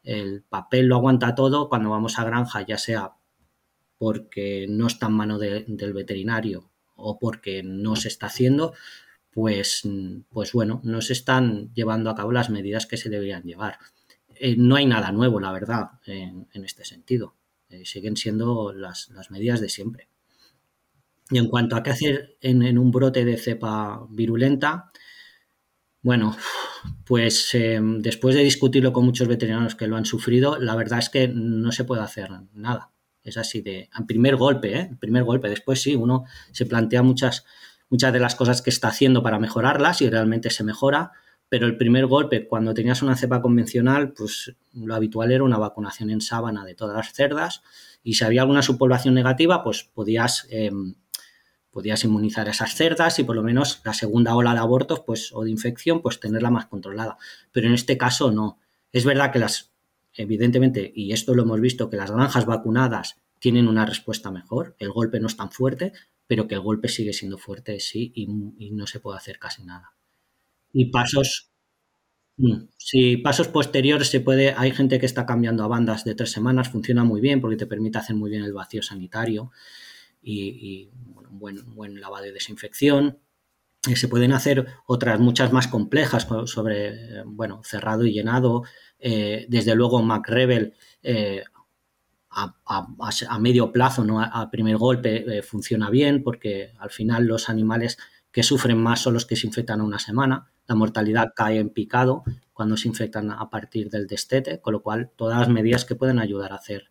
El 0.03 0.43
papel 0.43 0.87
lo 0.87 0.97
aguanta 0.97 1.33
todo 1.33 1.69
cuando 1.69 1.89
vamos 1.89 2.19
a 2.19 2.25
granja, 2.25 2.65
ya 2.65 2.77
sea 2.77 3.13
porque 3.97 4.65
no 4.67 4.87
está 4.87 5.05
en 5.05 5.13
mano 5.13 5.39
del 5.39 5.93
veterinario 5.93 6.69
o 6.95 7.17
porque 7.17 7.63
no 7.63 7.95
se 7.95 8.09
está 8.09 8.25
haciendo, 8.25 8.73
pues, 9.31 9.83
pues 10.29 10.51
bueno, 10.51 10.81
no 10.83 10.99
se 10.99 11.13
están 11.13 11.73
llevando 11.73 12.09
a 12.09 12.15
cabo 12.15 12.33
las 12.33 12.49
medidas 12.49 12.87
que 12.87 12.97
se 12.97 13.09
deberían 13.09 13.43
llevar. 13.43 13.77
Eh, 14.35 14.57
no 14.57 14.75
hay 14.75 14.85
nada 14.85 15.13
nuevo, 15.13 15.39
la 15.39 15.53
verdad, 15.53 15.91
en, 16.05 16.45
este 16.65 16.83
sentido. 16.83 17.35
Eh, 17.69 17.85
siguen 17.85 18.17
siendo 18.17 18.73
las 18.73 19.31
medidas 19.31 19.61
de 19.61 19.69
siempre. 19.69 20.10
Y 21.31 21.37
en 21.37 21.47
cuanto 21.47 21.75
a 21.75 21.83
qué 21.83 21.91
hacer 21.91 22.37
en, 22.41 22.77
un 22.77 22.91
brote 22.91 23.23
de 23.23 23.37
cepa 23.37 24.05
virulenta, 24.09 24.91
bueno, 26.03 26.35
pues 27.05 27.53
em, 27.53 28.01
después 28.01 28.35
de 28.35 28.43
discutirlo 28.43 28.91
con 28.91 29.05
muchos 29.05 29.27
veterinarios 29.27 29.75
que 29.75 29.87
lo 29.87 29.95
han 29.95 30.05
sufrido, 30.05 30.59
la 30.59 30.75
verdad 30.75 30.99
es 30.99 31.09
que 31.09 31.29
no 31.29 31.71
se 31.71 31.85
puede 31.85 32.01
hacer 32.01 32.29
nada. 32.53 32.91
Es 33.23 33.37
así 33.37 33.61
de, 33.61 33.89
primer 34.07 34.35
golpe, 34.35 34.77
¿eh? 34.77 34.97
primer 34.99 35.23
golpe. 35.23 35.47
Después 35.47 35.81
sí, 35.81 35.95
uno 35.95 36.25
se 36.51 36.65
plantea 36.65 37.01
muchas, 37.03 37.45
muchas 37.89 38.11
de 38.11 38.19
las 38.19 38.35
cosas 38.35 38.61
que 38.61 38.71
está 38.71 38.89
haciendo 38.89 39.23
para 39.23 39.39
mejorarlas 39.39 40.01
y 40.01 40.09
realmente 40.09 40.49
se 40.49 40.63
mejora, 40.63 41.11
pero 41.47 41.65
el 41.65 41.77
primer 41.77 42.07
golpe, 42.07 42.47
cuando 42.47 42.73
tenías 42.73 43.01
una 43.03 43.15
cepa 43.15 43.41
convencional, 43.41 44.13
pues 44.13 44.55
lo 44.73 44.95
habitual 44.95 45.31
era 45.31 45.43
una 45.43 45.57
vacunación 45.59 46.09
en 46.09 46.21
sábana 46.21 46.65
de 46.65 46.75
todas 46.75 46.95
las 46.95 47.13
cerdas 47.13 47.61
y 48.03 48.15
si 48.15 48.23
había 48.23 48.41
alguna 48.41 48.63
subpoblación 48.63 49.13
negativa, 49.13 49.63
pues 49.63 49.83
podías 49.83 50.47
em, 50.49 50.95
podías 51.71 52.03
inmunizar 52.03 52.47
a 52.47 52.51
esas 52.51 52.75
cerdas 52.75 53.17
y 53.19 53.23
por 53.23 53.35
lo 53.35 53.43
menos 53.43 53.81
la 53.83 53.93
segunda 53.93 54.35
ola 54.35 54.53
de 54.53 54.59
abortos 54.59 55.01
pues, 55.05 55.31
o 55.33 55.43
de 55.43 55.51
infección, 55.51 56.01
pues 56.01 56.19
tenerla 56.19 56.51
más 56.51 56.67
controlada. 56.67 57.17
Pero 57.51 57.67
en 57.67 57.73
este 57.73 57.97
caso 57.97 58.31
no. 58.31 58.59
Es 58.91 59.05
verdad 59.05 59.31
que 59.31 59.39
las, 59.39 59.71
evidentemente, 60.13 60.91
y 60.93 61.13
esto 61.13 61.33
lo 61.33 61.43
hemos 61.43 61.61
visto, 61.61 61.89
que 61.89 61.97
las 61.97 62.11
granjas 62.11 62.45
vacunadas 62.45 63.15
tienen 63.39 63.67
una 63.67 63.85
respuesta 63.85 64.29
mejor, 64.29 64.75
el 64.77 64.91
golpe 64.91 65.19
no 65.19 65.27
es 65.27 65.37
tan 65.37 65.49
fuerte, 65.49 65.93
pero 66.27 66.47
que 66.47 66.55
el 66.55 66.61
golpe 66.61 66.89
sigue 66.89 67.13
siendo 67.13 67.37
fuerte, 67.37 67.79
sí, 67.79 68.11
y, 68.15 68.27
no 68.71 68.85
se 68.85 68.99
puede 68.99 69.17
hacer 69.17 69.39
casi 69.39 69.63
nada. 69.63 69.93
Y 70.73 70.91
pasos, 70.91 71.49
mm, 72.37 72.65
si 72.77 73.17
pasos 73.17 73.47
posteriores 73.47 74.09
se 74.09 74.19
puede, 74.19 74.53
hay 74.53 74.71
gente 74.71 74.99
que 74.99 75.05
está 75.05 75.25
cambiando 75.25 75.63
a 75.63 75.67
bandas 75.67 76.03
de 76.03 76.15
tres 76.15 76.31
semanas, 76.31 76.69
funciona 76.69 77.03
muy 77.03 77.21
bien 77.21 77.41
porque 77.41 77.57
te 77.57 77.65
permite 77.65 77.97
hacer 77.97 78.15
muy 78.15 78.29
bien 78.29 78.43
el 78.43 78.53
vacío 78.53 78.83
sanitario 78.83 79.51
y, 80.21 80.89
un 81.29 81.39
buen, 81.39 81.75
buen 81.75 81.99
lavado 81.99 82.25
y 82.25 82.31
desinfección. 82.31 83.19
Eh, 83.89 83.95
se 83.95 84.07
pueden 84.07 84.31
hacer 84.31 84.67
otras 84.85 85.19
muchas 85.19 85.51
más 85.51 85.67
complejas 85.67 86.27
sobre, 86.45 86.89
eh, 86.89 87.23
bueno, 87.25 87.61
cerrado 87.63 88.05
y 88.05 88.13
llenado. 88.13 88.63
Eh, 88.99 89.45
desde 89.49 89.73
luego, 89.75 90.01
MacRebel 90.03 90.75
a, 92.29 93.39
medio 93.39 93.71
plazo, 93.71 94.03
no 94.03 94.21
a, 94.21 94.49
primer 94.51 94.77
golpe, 94.77 95.41
funciona 95.41 95.89
bien 95.89 96.23
porque 96.23 96.73
al 96.79 96.91
final 96.91 97.25
los 97.25 97.49
animales 97.49 97.97
que 98.31 98.43
sufren 98.43 98.77
más 98.77 99.01
son 99.01 99.15
los 99.15 99.25
que 99.25 99.35
se 99.35 99.47
infectan 99.47 99.81
a 99.81 99.83
una 99.83 99.99
semana. 99.99 100.51
La 100.67 100.75
mortalidad 100.75 101.33
cae 101.35 101.57
en 101.57 101.71
picado 101.71 102.23
cuando 102.53 102.77
se 102.77 102.87
infectan 102.87 103.31
a 103.31 103.49
partir 103.49 103.89
del 103.89 104.07
destete, 104.07 104.61
con 104.61 104.73
lo 104.73 104.81
cual 104.83 105.11
todas 105.15 105.39
las 105.39 105.49
medidas 105.49 105.83
que 105.83 105.95
pueden 105.95 106.19
ayudar 106.19 106.53
a 106.53 106.57
hacer 106.57 106.90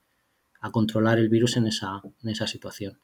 a 0.61 0.71
controlar 0.71 1.19
el 1.19 1.29
virus 1.29 1.57
en 1.57 1.67
esa, 1.67 2.03
situación. 2.47 2.99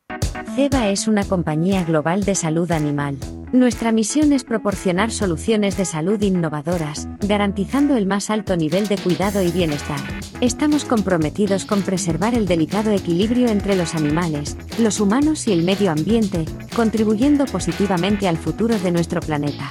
CEBA 0.55 0.89
es 0.91 1.09
una 1.09 1.25
compañía 1.25 1.85
global 1.85 2.25
de 2.25 2.35
salud 2.35 2.71
animal. 2.71 3.17
Nuestra 3.53 3.93
misión 3.93 4.33
es 4.33 4.45
proporcionar 4.45 5.11
soluciones 5.11 5.77
de 5.77 5.85
salud 5.85 6.21
innovadoras, 6.21 7.09
garantizando 7.21 7.97
el 7.97 8.07
más 8.07 8.31
alto 8.31 8.57
nivel 8.57 8.89
de 8.89 8.99
cuidado 8.99 9.43
y 9.43 9.51
bienestar. 9.51 10.01
Estamos 10.41 10.85
comprometidos 10.85 11.65
con 11.65 11.83
preservar 11.83 12.35
el 12.35 12.47
delicado 12.47 12.91
equilibrio 12.91 13.49
entre 13.49 13.77
los 13.77 13.95
animales, 13.95 14.57
los 14.79 15.01
humanos 15.01 15.47
y 15.47 15.53
el 15.53 15.63
medio 15.63 15.91
ambiente, 15.91 16.45
contribuyendo 16.75 17.47
positivamente 17.47 18.29
al 18.29 18.37
futuro 18.37 18.79
de 18.79 18.93
nuestro 18.93 19.21
planeta. 19.21 19.71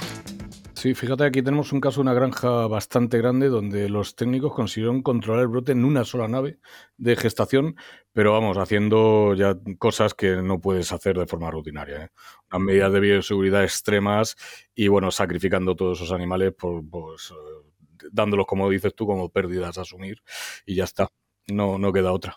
Sí, 0.76 0.92
fíjate, 0.92 1.24
aquí 1.24 1.40
tenemos 1.40 1.72
un 1.72 1.80
caso 1.80 1.96
de 1.96 2.02
una 2.02 2.12
granja 2.12 2.66
bastante 2.66 3.16
grande 3.16 3.48
donde 3.48 3.88
los 3.88 4.14
técnicos 4.14 4.52
consiguieron 4.52 5.00
controlar 5.00 5.40
el 5.40 5.48
brote 5.48 5.72
en 5.72 5.86
una 5.86 6.04
sola 6.04 6.28
nave 6.28 6.58
de 6.98 7.16
gestación, 7.16 7.76
pero 8.12 8.32
vamos, 8.32 8.58
haciendo 8.58 9.32
ya 9.32 9.56
cosas 9.78 10.12
que 10.12 10.36
no 10.42 10.60
puedes 10.60 10.92
hacer 10.92 11.16
de 11.16 11.26
forma 11.26 11.50
rutinaria. 11.50 12.04
¿eh? 12.04 12.08
Unas 12.52 12.62
medidas 12.62 12.92
de 12.92 13.00
bioseguridad 13.00 13.64
extremas 13.64 14.36
y, 14.74 14.88
bueno, 14.88 15.10
sacrificando 15.10 15.74
todos 15.74 15.98
esos 15.98 16.12
animales, 16.12 16.52
por, 16.52 16.86
pues, 16.86 17.30
eh, 17.30 18.06
dándolos, 18.12 18.44
como 18.44 18.68
dices 18.68 18.94
tú, 18.94 19.06
como 19.06 19.30
pérdidas 19.30 19.78
a 19.78 19.80
asumir 19.80 20.22
y 20.66 20.74
ya 20.74 20.84
está. 20.84 21.08
No, 21.46 21.78
no 21.78 21.90
queda 21.90 22.12
otra. 22.12 22.36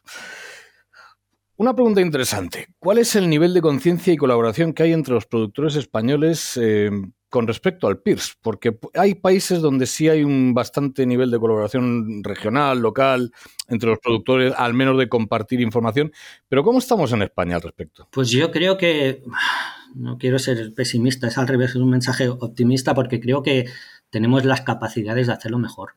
Una 1.57 1.73
pregunta 1.73 1.99
interesante. 1.99 2.67
¿Cuál 2.79 2.99
es 2.99 3.17
el 3.17 3.29
nivel 3.29 3.53
de 3.53 3.61
conciencia 3.61 4.13
y 4.13 4.17
colaboración 4.17 4.71
que 4.71 4.83
hay 4.83 4.93
entre 4.93 5.13
los 5.13 5.25
productores 5.25 5.75
españoles? 5.75 6.55
Eh, 6.55 6.89
con 7.29 7.47
respecto 7.47 7.87
al 7.87 7.99
PIRS, 7.99 8.37
porque 8.41 8.77
hay 8.95 9.15
países 9.15 9.61
donde 9.61 9.85
sí 9.85 10.09
hay 10.09 10.23
un 10.23 10.53
bastante 10.53 11.05
nivel 11.05 11.29
de 11.29 11.39
colaboración 11.39 12.23
regional, 12.23 12.79
local, 12.79 13.31
entre 13.67 13.89
los 13.89 13.99
productores, 13.99 14.53
al 14.57 14.73
menos 14.73 14.97
de 14.97 15.07
compartir 15.07 15.61
información, 15.61 16.11
pero 16.47 16.63
¿cómo 16.63 16.79
estamos 16.79 17.11
en 17.13 17.21
España 17.21 17.55
al 17.55 17.61
respecto? 17.61 18.07
Pues 18.11 18.29
yo 18.29 18.51
creo 18.51 18.77
que, 18.77 19.23
no 19.95 20.17
quiero 20.17 20.39
ser 20.39 20.73
pesimista, 20.73 21.27
es 21.27 21.37
al 21.37 21.47
revés, 21.47 21.71
es 21.71 21.75
un 21.75 21.89
mensaje 21.89 22.27
optimista 22.27 22.95
porque 22.95 23.19
creo 23.19 23.43
que 23.43 23.65
tenemos 24.09 24.43
las 24.43 24.61
capacidades 24.61 25.27
de 25.27 25.33
hacerlo 25.33 25.59
mejor, 25.59 25.91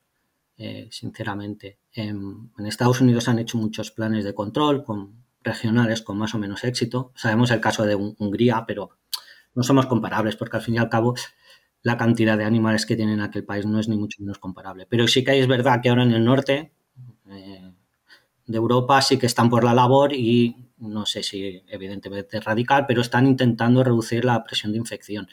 eh, 0.58 0.88
sinceramente. 0.90 1.78
En, 1.92 2.50
en 2.58 2.66
Estados 2.66 3.00
Unidos 3.00 3.28
han 3.28 3.38
hecho 3.38 3.56
muchos 3.56 3.90
planes 3.90 4.24
de 4.24 4.34
control 4.34 4.84
con 4.84 5.22
regionales 5.42 6.02
con 6.02 6.18
más 6.18 6.34
o 6.34 6.38
menos 6.38 6.62
éxito. 6.64 7.12
Sabemos 7.14 7.50
el 7.50 7.60
caso 7.60 7.84
de 7.84 7.94
Hungría, 7.94 8.64
pero 8.66 8.90
no 9.54 9.62
somos 9.62 9.86
comparables 9.86 10.36
porque 10.36 10.56
al 10.56 10.62
fin 10.62 10.74
y 10.74 10.78
al 10.78 10.88
cabo 10.88 11.14
la 11.82 11.96
cantidad 11.96 12.38
de 12.38 12.44
animales 12.44 12.86
que 12.86 12.96
tienen 12.96 13.14
en 13.14 13.20
aquel 13.22 13.44
país 13.44 13.66
no 13.66 13.80
es 13.80 13.88
ni 13.88 13.96
mucho 13.96 14.18
menos 14.20 14.38
comparable. 14.38 14.86
Pero 14.86 15.08
sí 15.08 15.24
que 15.24 15.38
es 15.38 15.48
verdad 15.48 15.80
que 15.82 15.88
ahora 15.88 16.04
en 16.04 16.12
el 16.12 16.24
norte 16.24 16.72
eh, 17.28 17.72
de 18.46 18.56
Europa 18.56 19.02
sí 19.02 19.18
que 19.18 19.26
están 19.26 19.50
por 19.50 19.64
la 19.64 19.74
labor 19.74 20.12
y 20.12 20.56
no 20.78 21.06
sé 21.06 21.22
si 21.22 21.62
evidentemente 21.68 22.40
radical, 22.40 22.86
pero 22.86 23.00
están 23.00 23.26
intentando 23.26 23.82
reducir 23.84 24.24
la 24.24 24.42
presión 24.44 24.72
de 24.72 24.78
infección. 24.78 25.28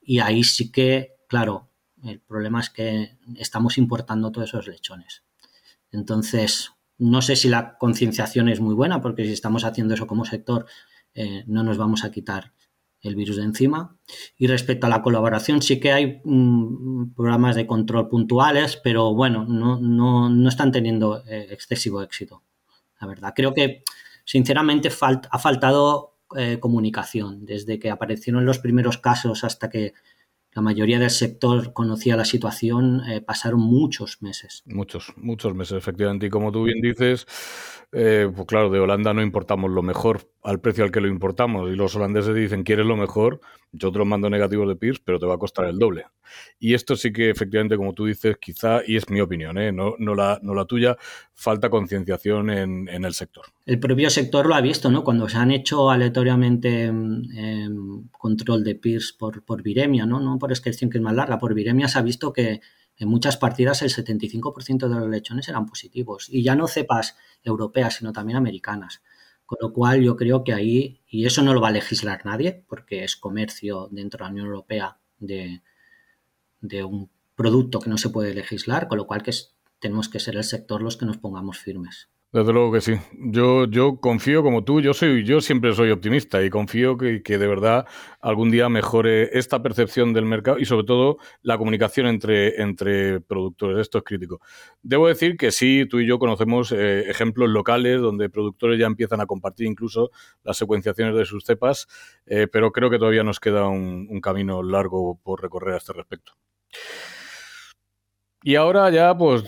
Y 0.00 0.20
ahí 0.20 0.44
sí 0.44 0.70
que, 0.70 1.16
claro, 1.28 1.68
el 2.02 2.20
problema 2.20 2.60
es 2.60 2.70
que 2.70 3.16
estamos 3.36 3.78
importando 3.78 4.32
todos 4.32 4.48
esos 4.48 4.66
lechones. 4.66 5.22
Entonces, 5.92 6.72
no 6.98 7.22
sé 7.22 7.36
si 7.36 7.48
la 7.48 7.76
concienciación 7.78 8.48
es 8.48 8.60
muy 8.60 8.74
buena, 8.74 9.00
porque 9.00 9.24
si 9.24 9.32
estamos 9.32 9.64
haciendo 9.64 9.94
eso 9.94 10.06
como 10.06 10.24
sector, 10.24 10.66
eh, 11.14 11.44
no 11.46 11.62
nos 11.62 11.78
vamos 11.78 12.04
a 12.04 12.10
quitar 12.10 12.52
el 13.02 13.16
virus 13.16 13.36
de 13.36 13.42
encima. 13.42 13.96
Y 14.36 14.46
respecto 14.46 14.86
a 14.86 14.90
la 14.90 15.02
colaboración, 15.02 15.60
sí 15.60 15.80
que 15.80 15.92
hay 15.92 16.20
mm, 16.24 17.14
programas 17.14 17.56
de 17.56 17.66
control 17.66 18.08
puntuales, 18.08 18.80
pero 18.82 19.14
bueno, 19.14 19.44
no, 19.44 19.78
no, 19.80 20.30
no 20.30 20.48
están 20.48 20.72
teniendo 20.72 21.22
eh, 21.26 21.48
excesivo 21.50 22.02
éxito, 22.02 22.42
la 23.00 23.06
verdad. 23.06 23.32
Creo 23.34 23.52
que, 23.52 23.82
sinceramente, 24.24 24.88
ha 24.88 25.38
faltado 25.38 26.12
eh, 26.36 26.58
comunicación. 26.60 27.44
Desde 27.44 27.78
que 27.78 27.90
aparecieron 27.90 28.46
los 28.46 28.58
primeros 28.58 28.96
casos 28.96 29.44
hasta 29.44 29.68
que 29.68 29.92
la 30.54 30.62
mayoría 30.62 30.98
del 30.98 31.10
sector 31.10 31.72
conocía 31.72 32.16
la 32.16 32.24
situación, 32.24 33.02
eh, 33.08 33.20
pasaron 33.22 33.60
muchos 33.60 34.20
meses. 34.20 34.62
Muchos, 34.66 35.12
muchos 35.16 35.54
meses, 35.54 35.78
efectivamente. 35.78 36.26
Y 36.26 36.30
como 36.30 36.52
tú 36.52 36.64
bien 36.64 36.80
dices, 36.82 37.26
eh, 37.92 38.30
pues 38.34 38.46
claro, 38.46 38.70
de 38.70 38.78
Holanda 38.78 39.14
no 39.14 39.22
importamos 39.22 39.70
lo 39.70 39.82
mejor 39.82 40.30
al 40.42 40.60
precio 40.60 40.84
al 40.84 40.90
que 40.90 41.00
lo 41.00 41.08
importamos. 41.08 41.70
Y 41.70 41.76
los 41.76 41.96
holandeses 41.96 42.34
dicen, 42.34 42.64
¿quieres 42.64 42.84
lo 42.84 42.96
mejor? 42.96 43.40
Yo 43.72 43.90
te 43.90 44.04
mando 44.04 44.28
negativos 44.28 44.68
de 44.68 44.76
PIRS, 44.76 45.00
pero 45.00 45.18
te 45.18 45.24
va 45.24 45.34
a 45.34 45.38
costar 45.38 45.64
el 45.64 45.78
doble. 45.78 46.04
Y 46.58 46.74
esto 46.74 46.94
sí 46.94 47.12
que, 47.12 47.30
efectivamente, 47.30 47.76
como 47.76 47.94
tú 47.94 48.04
dices, 48.04 48.36
quizá, 48.38 48.82
y 48.86 48.96
es 48.96 49.08
mi 49.08 49.20
opinión, 49.20 49.56
¿eh? 49.56 49.72
no, 49.72 49.94
no, 49.98 50.14
la, 50.14 50.38
no 50.42 50.54
la 50.54 50.66
tuya, 50.66 50.96
falta 51.34 51.70
concienciación 51.70 52.50
en, 52.50 52.88
en, 52.88 53.04
el 53.04 53.14
sector. 53.14 53.46
El 53.64 53.80
propio 53.80 54.10
sector 54.10 54.46
lo 54.46 54.54
ha 54.54 54.60
visto, 54.60 54.90
¿no? 54.90 55.02
Cuando 55.02 55.28
se 55.28 55.38
han 55.38 55.50
hecho 55.50 55.90
aleatoriamente 55.90 56.92
eh, 57.34 57.68
control 58.10 58.62
de 58.62 58.74
PIRS 58.74 59.14
por, 59.14 59.42
por 59.42 59.62
viremia, 59.62 60.04
¿no? 60.04 60.20
No 60.20 60.38
por 60.38 60.52
excreción 60.52 60.90
que 60.90 60.98
es 60.98 61.02
más 61.02 61.14
larga, 61.14 61.38
por 61.38 61.54
viremia 61.54 61.88
se 61.88 61.98
ha 61.98 62.02
visto 62.02 62.32
que 62.32 62.60
en 62.96 63.08
muchas 63.08 63.36
partidas 63.36 63.82
el 63.82 63.90
75% 63.90 64.88
de 64.88 65.00
los 65.00 65.08
lechones 65.08 65.48
eran 65.48 65.66
positivos. 65.66 66.28
Y 66.30 66.42
ya 66.42 66.54
no 66.54 66.68
cepas 66.68 67.16
europeas, 67.42 67.94
sino 67.96 68.12
también 68.12 68.36
americanas. 68.36 69.02
Con 69.46 69.58
lo 69.60 69.72
cual 69.72 70.02
yo 70.02 70.16
creo 70.16 70.44
que 70.44 70.54
ahí, 70.54 71.00
y 71.06 71.26
eso 71.26 71.42
no 71.42 71.52
lo 71.52 71.60
va 71.60 71.68
a 71.68 71.72
legislar 71.72 72.24
nadie, 72.24 72.64
porque 72.68 73.04
es 73.04 73.16
comercio 73.16 73.88
dentro 73.90 74.18
de 74.18 74.24
la 74.24 74.30
Unión 74.30 74.46
Europea 74.46 74.98
de, 75.18 75.62
de 76.60 76.84
un 76.84 77.10
producto 77.34 77.80
que 77.80 77.90
no 77.90 77.98
se 77.98 78.08
puede 78.08 78.34
legislar, 78.34 78.88
con 78.88 78.98
lo 78.98 79.06
cual 79.06 79.22
que 79.22 79.32
tenemos 79.78 80.08
que 80.08 80.20
ser 80.20 80.36
el 80.36 80.44
sector 80.44 80.80
los 80.80 80.96
que 80.96 81.06
nos 81.06 81.18
pongamos 81.18 81.58
firmes. 81.58 82.11
Desde 82.32 82.50
luego 82.54 82.72
que 82.72 82.80
sí. 82.80 82.94
Yo, 83.12 83.66
yo 83.66 84.00
confío 84.00 84.42
como 84.42 84.64
tú, 84.64 84.80
yo 84.80 84.94
soy, 84.94 85.22
yo 85.22 85.42
siempre 85.42 85.74
soy 85.74 85.90
optimista 85.90 86.42
y 86.42 86.48
confío 86.48 86.96
que, 86.96 87.22
que, 87.22 87.36
de 87.36 87.46
verdad 87.46 87.86
algún 88.22 88.50
día 88.50 88.70
mejore 88.70 89.38
esta 89.38 89.62
percepción 89.62 90.14
del 90.14 90.24
mercado 90.24 90.58
y 90.58 90.64
sobre 90.64 90.86
todo 90.86 91.18
la 91.42 91.58
comunicación 91.58 92.06
entre, 92.06 92.62
entre 92.62 93.20
productores. 93.20 93.78
Esto 93.80 93.98
es 93.98 94.04
crítico. 94.04 94.40
Debo 94.82 95.08
decir 95.08 95.36
que 95.36 95.50
sí, 95.50 95.84
tú 95.90 96.00
y 96.00 96.06
yo 96.06 96.18
conocemos 96.18 96.72
eh, 96.72 97.10
ejemplos 97.10 97.50
locales 97.50 98.00
donde 98.00 98.30
productores 98.30 98.80
ya 98.80 98.86
empiezan 98.86 99.20
a 99.20 99.26
compartir 99.26 99.66
incluso 99.66 100.10
las 100.42 100.56
secuenciaciones 100.56 101.14
de 101.14 101.26
sus 101.26 101.44
cepas, 101.44 101.86
eh, 102.24 102.46
pero 102.50 102.72
creo 102.72 102.88
que 102.88 102.98
todavía 102.98 103.24
nos 103.24 103.40
queda 103.40 103.68
un, 103.68 104.06
un 104.08 104.20
camino 104.22 104.62
largo 104.62 105.20
por 105.22 105.42
recorrer 105.42 105.74
a 105.74 105.76
este 105.76 105.92
respecto. 105.92 106.32
Y 108.44 108.56
ahora 108.56 108.90
ya, 108.90 109.16
pues 109.16 109.44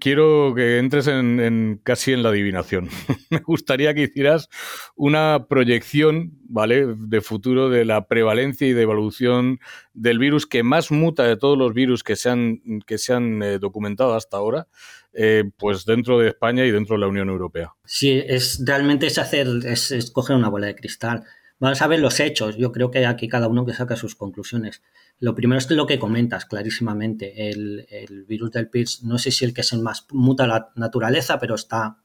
quiero 0.00 0.52
que 0.54 0.78
entres 0.78 1.06
en, 1.06 1.40
en 1.40 1.80
casi 1.82 2.12
en 2.12 2.22
la 2.22 2.28
adivinación. 2.28 2.88
Me 3.30 3.38
gustaría 3.38 3.94
que 3.94 4.02
hicieras 4.02 4.48
una 4.96 5.46
proyección, 5.48 6.32
¿vale?, 6.42 6.86
de 6.96 7.20
futuro 7.20 7.70
de 7.70 7.84
la 7.84 8.06
prevalencia 8.06 8.68
y 8.68 8.72
de 8.72 8.82
evolución 8.82 9.60
del 9.94 10.18
virus 10.18 10.46
que 10.46 10.62
más 10.62 10.90
muta 10.90 11.24
de 11.24 11.36
todos 11.36 11.56
los 11.56 11.72
virus 11.72 12.02
que 12.02 12.16
se 12.16 12.30
han, 12.30 12.60
que 12.86 12.98
se 12.98 13.14
han 13.14 13.42
eh, 13.42 13.58
documentado 13.58 14.14
hasta 14.14 14.36
ahora, 14.36 14.66
eh, 15.14 15.44
pues 15.56 15.84
dentro 15.84 16.18
de 16.18 16.28
España 16.28 16.64
y 16.64 16.70
dentro 16.70 16.96
de 16.96 17.00
la 17.00 17.06
Unión 17.08 17.28
Europea. 17.28 17.74
Sí, 17.84 18.22
es 18.26 18.62
realmente 18.64 19.06
es 19.06 19.18
hacer, 19.18 19.48
es, 19.64 19.90
es 19.90 20.10
coger 20.10 20.36
una 20.36 20.48
bola 20.48 20.66
de 20.66 20.74
cristal. 20.74 21.24
Vamos 21.64 21.80
a 21.80 21.86
ver 21.86 21.98
los 21.98 22.20
hechos. 22.20 22.58
Yo 22.58 22.72
creo 22.72 22.90
que 22.90 23.06
aquí 23.06 23.26
cada 23.26 23.48
uno 23.48 23.64
que 23.64 23.72
saca 23.72 23.96
sus 23.96 24.14
conclusiones. 24.14 24.82
Lo 25.18 25.34
primero 25.34 25.58
es 25.58 25.70
lo 25.70 25.86
que 25.86 25.98
comentas 25.98 26.44
clarísimamente. 26.44 27.48
El, 27.48 27.86
el 27.88 28.26
virus 28.26 28.50
del 28.50 28.68
PIRS, 28.68 29.02
no 29.04 29.16
sé 29.16 29.30
si 29.30 29.46
el 29.46 29.54
que 29.54 29.62
se 29.62 29.78
más 29.78 30.06
muta 30.10 30.46
la 30.46 30.72
naturaleza, 30.76 31.38
pero 31.40 31.54
está 31.54 32.02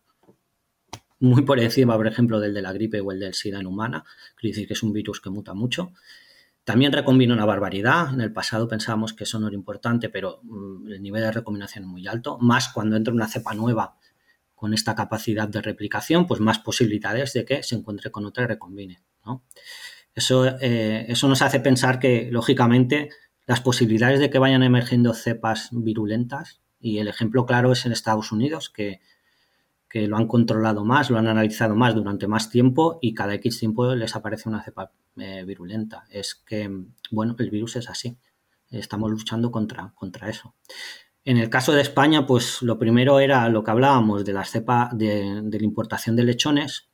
muy 1.20 1.42
por 1.42 1.60
encima, 1.60 1.98
por 1.98 2.08
ejemplo, 2.08 2.40
del 2.40 2.54
de 2.54 2.62
la 2.62 2.72
gripe 2.72 3.02
o 3.02 3.12
el 3.12 3.20
del 3.20 3.34
SIDA 3.34 3.60
en 3.60 3.68
humana. 3.68 4.06
Quiere 4.38 4.54
decir 4.54 4.66
que 4.66 4.76
es 4.76 4.82
un 4.82 4.94
virus 4.94 5.20
que 5.20 5.30
muta 5.30 5.54
mucho. 5.54 5.92
También 6.64 6.94
recombina 6.94 7.34
una 7.34 7.44
barbaridad. 7.44 8.14
En 8.14 8.22
el 8.22 8.32
pasado 8.32 8.66
pensábamos 8.66 9.12
que 9.12 9.26
eso 9.26 9.42
no 9.42 9.48
era 9.48 9.58
importante, 9.58 10.08
pero 10.08 10.40
mm, 10.42 10.88
el 10.88 11.02
nivel 11.02 11.24
de 11.24 11.34
recombinación 11.34 11.84
es 11.84 11.90
muy 11.90 12.08
alto. 12.08 12.38
Más 12.40 12.70
cuando 12.70 12.96
entra 12.96 13.14
una 13.14 13.28
cepa 13.28 13.54
nueva 13.54 13.98
con 14.56 14.74
esta 14.74 14.96
capacidad 14.96 15.50
de 15.50 15.62
replicación, 15.62 16.28
pues 16.28 16.40
más 16.40 16.60
posibilidades 16.60 17.34
de 17.34 17.44
que 17.44 17.62
se 17.62 17.76
encuentre 17.76 18.10
con 18.10 18.26
otra 18.26 18.46
y 18.46 18.48
recombine. 18.48 19.04
Eso, 20.16 20.46
eh, 20.60 21.06
eso 21.08 21.28
nos 21.28 21.42
hace 21.42 21.60
pensar 21.60 22.00
que, 22.00 22.30
lógicamente, 22.32 23.10
las 23.46 23.62
posibilidades 23.62 24.20
de 24.20 24.30
que 24.30 24.40
vayan 24.40 24.64
emergiendo 24.64 25.14
cepas 25.14 25.70
virulentas, 25.72 26.62
y 26.80 27.00
el 27.00 27.08
ejemplo 27.08 27.46
claro 27.46 27.72
es 27.72 27.86
en 27.86 27.92
Estados 27.92 28.32
Unidos, 28.32 28.70
que, 28.70 29.02
que 29.90 30.08
lo 30.08 30.18
han 30.18 30.28
controlado 30.28 30.86
más, 30.86 31.10
lo 31.10 31.18
han 31.18 31.28
analizado 31.28 31.76
más 31.76 31.96
durante 31.96 32.28
más 32.28 32.50
tiempo 32.50 33.00
y 33.02 33.14
cada 33.14 33.34
X 33.34 33.60
tiempo 33.60 33.96
les 33.96 34.16
aparece 34.16 34.48
una 34.48 34.62
cepa 34.62 34.92
eh, 35.18 35.44
virulenta. 35.46 36.06
Es 36.10 36.36
que, 36.36 36.70
bueno, 37.12 37.36
el 37.40 37.50
virus 37.50 37.76
es 37.76 37.90
así. 37.90 38.18
Estamos 38.70 39.10
luchando 39.10 39.52
contra, 39.52 39.92
contra 39.96 40.30
eso. 40.30 40.54
En 41.26 41.38
el 41.38 41.50
caso 41.50 41.74
de 41.74 41.82
España, 41.82 42.26
pues 42.26 42.62
lo 42.62 42.78
primero 42.78 43.20
era 43.20 43.50
lo 43.50 43.64
que 43.64 43.72
hablábamos 43.72 44.24
de 44.24 44.34
la 44.34 44.46
cepa 44.46 44.90
de, 44.94 45.42
de 45.44 45.60
la 45.60 45.66
importación 45.66 46.16
de 46.16 46.24
lechones, 46.24 46.89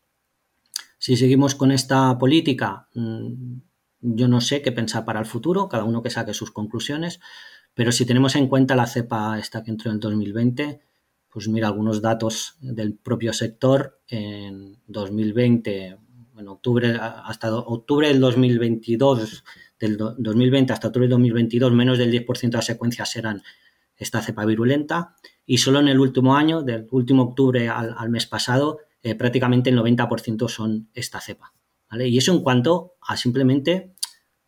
si 1.05 1.17
seguimos 1.17 1.53
con 1.53 1.71
esta 1.71 2.17
política, 2.17 2.87
mm, 2.95 3.59
yo 4.01 4.27
no 4.27 4.41
sé 4.41 4.63
qué 4.63 4.71
pensar 4.71 5.05
para 5.05 5.19
el 5.19 5.27
futuro, 5.27 5.69
cada 5.69 5.83
uno 5.83 6.01
que 6.01 6.09
saque 6.09 6.33
sus 6.33 6.49
conclusiones, 6.49 7.19
pero 7.75 7.91
si 7.91 8.07
tenemos 8.07 8.35
en 8.35 8.47
cuenta 8.47 8.75
la 8.75 8.87
cepa 8.87 9.37
esta 9.37 9.61
que 9.61 9.69
entró 9.69 9.91
en 9.91 9.99
2020, 9.99 10.81
pues 11.29 11.47
mira 11.47 11.67
algunos 11.67 12.01
datos 12.01 12.57
del 12.59 12.95
propio 12.95 13.33
sector. 13.33 14.01
En 14.07 14.79
2020, 14.87 15.99
en 16.39 16.47
octubre 16.47 16.97
hasta 16.99 17.55
octubre 17.55 18.07
del 18.07 18.19
2022, 18.19 19.43
del 19.79 19.97
2020 19.97 20.73
hasta 20.73 20.87
octubre 20.87 21.05
del 21.05 21.11
2022, 21.11 21.71
menos 21.71 21.99
del 21.99 22.11
10% 22.11 22.49
de 22.49 22.57
las 22.57 22.65
secuencias 22.65 23.15
eran 23.15 23.43
esta 23.95 24.23
cepa 24.23 24.43
virulenta. 24.43 25.17
Y 25.45 25.59
solo 25.59 25.81
en 25.81 25.87
el 25.87 25.99
último 25.99 26.35
año, 26.35 26.63
del 26.63 26.87
último 26.89 27.21
octubre 27.21 27.69
al, 27.69 27.93
al 27.95 28.09
mes 28.09 28.25
pasado, 28.25 28.79
eh, 29.05 29.13
prácticamente 29.13 29.69
el 29.69 29.77
90% 29.77 30.49
son 30.49 30.89
esta 30.95 31.21
cepa. 31.21 31.53
¿vale? 31.91 32.07
Y 32.07 32.17
eso 32.17 32.33
en 32.33 32.41
cuanto 32.41 32.95
a 33.07 33.15
simplemente 33.15 33.93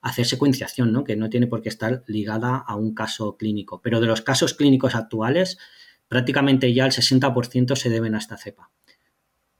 hacer 0.02 0.26
secuenciación, 0.26 0.91
¿no? 0.91 1.04
que 1.04 1.15
no 1.15 1.30
tiene 1.30 1.46
por 1.46 1.62
qué 1.62 1.70
estar 1.70 2.04
ligada 2.08 2.58
a 2.58 2.76
un 2.76 2.96
caso 2.96 3.38
clínico. 3.38 3.84
Pero 3.84 4.02
de 4.02 4.08
los 4.08 4.24
casos 4.24 4.56
clínicos 4.56 4.96
actuales, 4.96 5.60
prácticamente 6.08 6.74
ya 6.74 6.88
el 6.88 6.91
60% 6.91 7.76
se 7.76 7.89
deben 7.91 8.15
a 8.15 8.17
esta 8.17 8.36
cepa. 8.36 8.72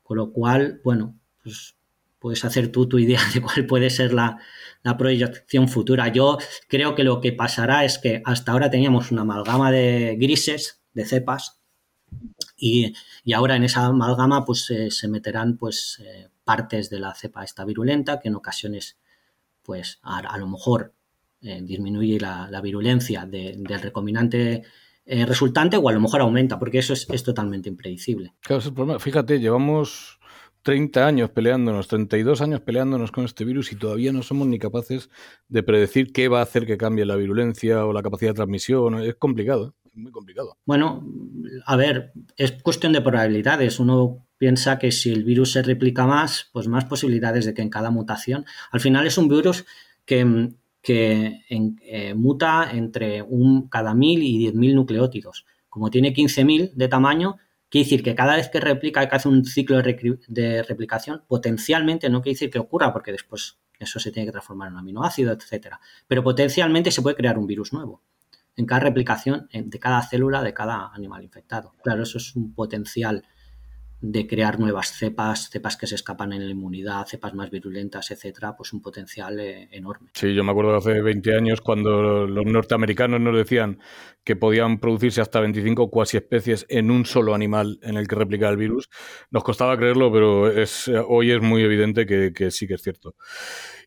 Con 0.02 0.18
lo 0.18 0.34
cual, 0.34 0.82
bueno, 0.84 1.20
pues 1.44 1.76
puedes 2.18 2.44
hacer 2.44 2.72
tú 2.72 2.90
tu 2.90 2.98
idea 2.98 3.22
de 3.36 3.40
cuál 3.40 3.68
puede 3.68 3.92
ser 3.92 4.14
la, 4.14 4.40
la, 4.82 4.98
proyección 4.98 5.68
futura. 5.70 6.08
Yo 6.08 6.40
creo 6.68 6.96
que 6.96 7.04
lo 7.04 7.22
que 7.22 7.34
pasará 7.34 7.86
es 7.86 8.00
que 8.00 8.24
hasta 8.26 8.52
ahora 8.52 8.72
teníamos 8.72 9.12
una 9.12 9.22
amalgama 9.22 9.72
de 9.72 10.16
grises, 10.20 10.82
de 10.94 11.06
cepas, 11.06 11.57
y, 12.58 12.94
ahora 13.34 13.56
en 13.56 13.64
esa 13.64 13.86
amalgama 13.86 14.46
pues 14.46 14.70
eh, 14.72 14.90
se 14.92 15.08
meterán 15.08 15.58
pues 15.58 16.02
eh, 16.04 16.30
partes 16.44 16.90
de 16.90 17.00
la 17.00 17.14
cepa 17.14 17.44
esta 17.44 17.66
virulenta 17.66 18.20
que 18.20 18.30
en 18.30 18.36
ocasiones 18.36 18.98
pues 19.64 20.00
a, 20.02 20.38
lo 20.38 20.48
mejor 20.48 20.94
eh, 21.42 21.62
disminuye 21.62 22.20
la, 22.20 22.62
virulencia 22.62 23.26
del 23.26 23.66
recombinante 23.66 24.64
resultante 25.06 25.78
o 25.78 25.88
a 25.88 25.94
lo 25.94 26.02
mejor 26.02 26.20
aumenta, 26.20 26.60
porque 26.60 26.80
eso 26.80 26.94
es, 26.94 27.24
totalmente 27.24 27.70
impredecible. 27.70 28.34
Claro, 28.42 28.60
es 28.60 28.66
el 28.66 28.74
problema. 28.74 29.00
Fíjate, 29.00 29.40
llevamos 29.40 30.20
30 30.64 31.08
años 31.08 31.30
peleándonos, 31.30 31.88
32 31.88 32.42
años 32.42 32.60
peleándonos 32.60 33.14
con 33.14 33.24
este 33.24 33.46
virus 33.46 33.72
y 33.72 33.78
todavía 33.78 34.12
no 34.12 34.22
somos 34.22 34.48
ni 34.48 34.60
capaces 34.60 35.10
de 35.48 35.64
predecir 35.64 36.12
qué 36.12 36.28
va 36.28 36.40
a 36.40 36.44
hacer 36.44 36.66
que 36.66 36.78
cambie 36.78 37.06
la 37.06 37.16
virulencia 37.16 37.86
o 37.86 37.94
la 37.94 38.04
capacidad 38.04 38.32
de 38.32 38.36
transmisión. 38.36 39.02
Es 39.02 39.16
complicado, 39.16 39.76
es 39.86 39.87
muy 39.98 40.12
complicado. 40.12 40.58
Bueno, 40.66 41.06
a 41.66 41.76
ver, 41.76 42.14
es 42.38 42.52
cuestión 42.64 42.94
de 42.94 43.02
probabilidades. 43.02 43.80
Uno 43.80 44.26
piensa 44.38 44.80
que 44.80 44.92
si 44.92 45.12
el 45.12 45.24
virus 45.24 45.54
se 45.54 45.64
replica 45.64 46.06
más, 46.06 46.50
pues 46.54 46.68
más 46.68 46.86
posibilidades 46.86 47.46
de 47.46 47.54
que 47.54 47.62
en 47.62 47.70
cada 47.70 47.92
mutación. 47.92 48.46
Al 48.72 48.80
final 48.80 49.08
es 49.08 49.18
un 49.18 49.28
virus 49.28 49.66
que, 50.06 50.54
eh, 50.90 52.14
muta 52.16 52.70
entre 52.72 53.22
un, 53.22 53.68
cada 53.68 53.94
mil 53.94 54.24
y 54.24 54.38
diez 54.38 54.54
mil 54.54 54.76
nucleótidos. 54.76 55.46
Como 55.70 55.92
tiene 55.92 56.14
15.000 56.14 56.74
de 56.74 56.88
tamaño, 56.88 57.38
quiere 57.70 57.86
decir 57.86 58.04
que 58.04 58.16
cada 58.16 58.36
vez 58.36 58.50
que 58.50 58.60
replica, 58.60 59.08
que 59.08 59.16
hace 59.16 59.30
un 59.30 59.46
ciclo 59.46 59.82
de, 59.82 60.64
replicación, 60.64 61.24
potencialmente, 61.28 62.10
no 62.10 62.22
quiere 62.22 62.36
decir 62.36 62.50
que 62.50 62.60
ocurra, 62.60 62.94
porque 62.94 63.12
después 63.12 63.60
eso 63.78 64.00
se 64.00 64.12
tiene 64.12 64.28
que 64.28 64.32
transformar 64.32 64.70
en 64.70 64.76
un 64.76 64.80
aminoácido, 64.80 65.32
etcétera, 65.34 65.80
pero 66.08 66.24
potencialmente 66.24 66.90
se 66.90 67.02
puede 67.02 67.16
crear 67.16 67.38
un 67.38 67.46
virus 67.46 67.74
nuevo 67.74 68.02
en 68.58 68.66
cada 68.66 68.82
replicación 68.82 69.48
de 69.54 69.80
cada 69.80 70.02
célula 70.02 70.44
de 70.44 70.54
cada 70.54 70.92
animal 70.94 71.24
infectado. 71.24 71.76
Claro, 71.84 72.04
eso 72.04 72.18
es 72.18 72.36
un 72.36 72.54
potencial 72.54 73.24
de 74.00 74.28
crear 74.28 74.60
nuevas 74.60 74.90
cepas, 74.90 75.50
cepas 75.50 75.76
que 75.76 75.88
se 75.88 75.96
escapan 75.96 76.32
en 76.32 76.46
la 76.46 76.52
inmunidad, 76.52 77.06
cepas 77.08 77.34
más 77.34 77.50
virulentas, 77.50 78.12
etcétera, 78.12 78.56
pues 78.56 78.72
un 78.72 78.82
potencial 78.82 79.40
eh, 79.40 79.70
enorme. 79.72 80.12
Sí, 80.14 80.36
yo 80.36 80.44
me 80.44 80.52
acuerdo 80.52 80.72
de 80.74 80.78
hace 80.78 81.02
20 81.02 81.36
años 81.36 81.62
cuando 81.62 82.28
los 82.28 82.46
norteamericanos 82.46 83.20
nos 83.20 83.36
decían 83.36 83.80
que 84.24 84.36
podían 84.36 84.80
producirse 84.80 85.22
hasta 85.22 85.40
25 85.40 85.90
cuasi 85.90 86.18
especies 86.18 86.66
en 86.70 86.92
un 86.92 87.06
solo 87.06 87.34
animal 87.34 87.80
en 87.82 87.98
el 87.98 88.08
que 88.08 88.16
replicar 88.16 88.52
el 88.52 88.58
virus. 88.58 88.88
Nos 89.32 89.44
costaba 89.44 89.78
creerlo, 89.78 90.12
pero 90.12 90.44
hoy 91.08 91.32
es 91.32 91.42
muy 91.42 91.64
evidente 91.64 92.06
que, 92.06 92.52
sí 92.52 92.68
que 92.68 92.76
es 92.76 92.82
cierto. 92.82 93.16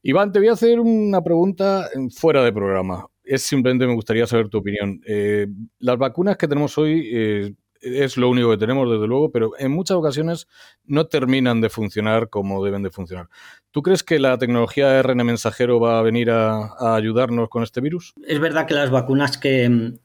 Iván, 0.02 0.32
te 0.32 0.40
voy 0.40 0.48
a 0.48 0.52
hacer 0.52 0.80
una 0.80 1.22
pregunta 1.22 1.88
fuera 2.16 2.42
de 2.42 2.52
programa. 2.52 3.06
Es 3.22 3.42
simplemente 3.42 3.86
me 3.86 3.94
gustaría 3.94 4.26
saber 4.26 4.48
tu 4.48 4.58
opinión. 4.58 5.00
Eh, 5.06 5.46
las 5.78 5.98
vacunas 5.98 6.36
que 6.36 6.48
tenemos 6.48 6.76
hoy 6.78 7.08
eh, 7.12 7.54
es 7.80 8.16
lo 8.16 8.28
único 8.28 8.50
que 8.50 8.58
tenemos, 8.58 8.90
desde 8.90 9.06
luego, 9.06 9.30
pero 9.30 9.52
en 9.58 9.72
muchas 9.72 9.96
ocasiones 9.96 10.46
no 10.84 11.06
terminan 11.06 11.60
de 11.60 11.70
funcionar 11.70 12.28
como 12.28 12.64
deben 12.64 12.82
de 12.82 12.90
funcionar. 12.90 13.28
¿Tú 13.70 13.82
crees 13.82 14.02
que 14.02 14.18
la 14.18 14.38
tecnología 14.38 15.02
de 15.02 15.14
mensajero 15.14 15.80
va 15.80 15.98
a 15.98 16.02
venir 16.02 16.30
a, 16.30 16.94
ayudarnos 16.94 17.48
con 17.48 17.62
este 17.62 17.80
virus? 17.80 18.12
Es 18.26 18.38
verdad 18.38 18.66
que 18.66 18.74
las 18.74 18.90
vacunas 18.90 19.38
que, 19.38 19.98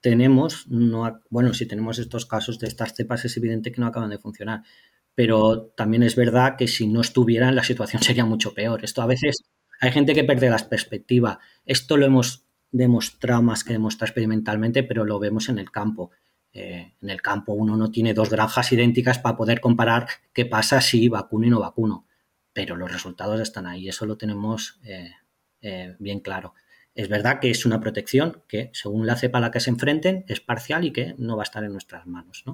tenemos, 0.00 0.68
no, 0.68 1.20
bueno, 1.30 1.54
si 1.54 1.66
tenemos 1.66 1.98
estos 1.98 2.26
casos 2.26 2.58
de 2.58 2.68
estas 2.68 2.94
cepas, 2.94 3.24
es 3.24 3.36
evidente 3.38 3.72
que 3.72 3.80
no 3.80 3.86
acaban 3.86 4.10
de 4.10 4.18
funcionar. 4.18 4.62
Pero 5.14 5.72
también 5.76 6.02
es 6.02 6.14
verdad 6.14 6.56
que 6.58 6.68
si 6.68 6.86
no 6.86 7.00
estuvieran, 7.00 7.54
la 7.54 7.64
situación 7.64 8.02
sería 8.02 8.24
mucho 8.24 8.52
peor. 8.52 8.84
Esto 8.84 9.02
a 9.02 9.06
veces 9.06 9.44
hay 9.80 9.92
gente 9.92 10.14
que 10.14 10.24
pierde 10.24 10.50
la 10.50 10.58
perspectiva. 10.58 11.38
Esto 11.64 11.96
lo 11.96 12.06
hemos 12.06 12.46
demostrado 12.70 13.42
más 13.42 13.64
que 13.64 13.72
demostrar 13.72 14.08
experimentalmente, 14.08 14.82
pero 14.82 15.04
lo 15.04 15.18
vemos 15.18 15.48
en 15.48 15.58
el 15.58 15.70
campo. 15.70 16.10
Eh, 16.52 16.94
en 17.00 17.10
el 17.10 17.20
campo 17.20 17.52
uno 17.52 17.76
no 17.76 17.90
tiene 17.90 18.14
dos 18.14 18.30
granjas 18.30 18.70
idénticas 18.72 19.18
para 19.18 19.36
poder 19.36 19.60
comparar 19.60 20.06
qué 20.32 20.46
pasa 20.46 20.80
si 20.80 21.08
vacuno 21.08 21.46
y 21.46 21.50
no 21.50 21.60
vacuno, 21.60 22.06
pero 22.52 22.76
los 22.76 22.92
resultados 22.92 23.40
están 23.40 23.66
ahí, 23.66 23.88
eso 23.88 24.06
lo 24.06 24.16
tenemos 24.16 24.78
eh, 24.84 25.10
eh, 25.60 25.96
bien 25.98 26.20
claro. 26.20 26.54
Es 26.94 27.08
verdad 27.08 27.40
que 27.40 27.50
es 27.50 27.66
una 27.66 27.80
protección 27.80 28.42
que, 28.46 28.70
según 28.72 29.04
la 29.04 29.16
cepa 29.16 29.38
a 29.38 29.40
la 29.40 29.50
que 29.50 29.58
se 29.58 29.70
enfrenten, 29.70 30.24
es 30.28 30.40
parcial 30.40 30.84
y 30.84 30.92
que 30.92 31.16
no 31.18 31.36
va 31.36 31.42
a 31.42 31.44
estar 31.44 31.64
en 31.64 31.72
nuestras 31.72 32.06
manos. 32.06 32.44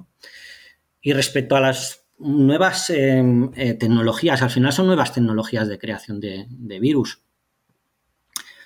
Y 0.99 1.13
respecto 1.13 1.55
a 1.55 1.61
las 1.61 2.00
nuevas 2.21 2.87
tecnologías, 2.87 4.41
al 4.41 4.49
final 4.49 4.73
son 4.73 4.87
nuevas 4.87 5.13
tecnologías 5.13 5.67
de 5.67 5.79
creación 5.79 6.19
de 6.19 6.79
virus. 6.79 7.21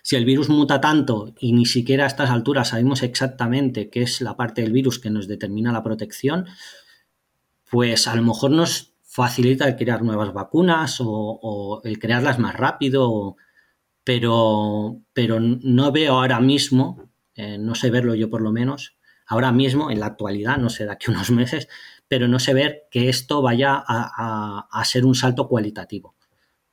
Si 0.07 0.15
el 0.15 0.23
virus 0.23 0.49
muta 0.49 0.79
tanto 0.79 1.33
y 1.39 1.51
ni 1.53 1.65
siquiera 1.65 2.03
a 2.03 2.07
estas 2.07 2.29
alturas 2.29 2.67
sabemos 2.67 3.01
exactamente 3.01 3.89
qué 3.89 4.03
es 4.03 4.21
la 4.21 4.37
parte 4.37 4.61
del 4.61 4.71
virus 4.71 4.99
que 4.99 5.09
nos 5.09 5.27
determina 5.27 5.71
la 5.71 5.81
protección, 5.81 6.45
pues 7.71 8.07
a 8.07 8.15
lo 8.15 8.21
mejor 8.21 8.51
nos 8.51 8.93
facilita 9.01 9.67
el 9.67 9.75
crear 9.75 10.03
nuevas 10.03 10.31
vacunas 10.31 10.97
o, 10.99 11.81
el 11.83 11.97
crearlas 11.97 12.37
más 12.37 12.55
rápido, 12.55 13.35
pero, 14.03 15.01
pero 15.11 15.39
no 15.39 15.91
veo 15.91 16.19
ahora 16.19 16.39
mismo, 16.39 17.09
eh, 17.33 17.57
no 17.57 17.73
sé 17.73 17.89
verlo 17.89 18.13
yo 18.13 18.29
por 18.29 18.41
lo 18.41 18.51
menos, 18.51 18.97
ahora 19.25 19.51
mismo, 19.51 19.89
en 19.89 20.01
la 20.01 20.05
actualidad, 20.05 20.57
no 20.57 20.69
sé 20.69 20.85
de 20.85 20.91
aquí 20.91 21.09
unos 21.09 21.31
meses, 21.31 21.67
pero 22.07 22.27
no 22.27 22.39
sé 22.39 22.53
ver 22.53 22.83
que 22.91 23.09
esto 23.09 23.41
vaya 23.41 23.83
a 23.87 24.85
ser 24.85 25.05
un 25.05 25.15
salto 25.15 25.47
cualitativo. 25.47 26.15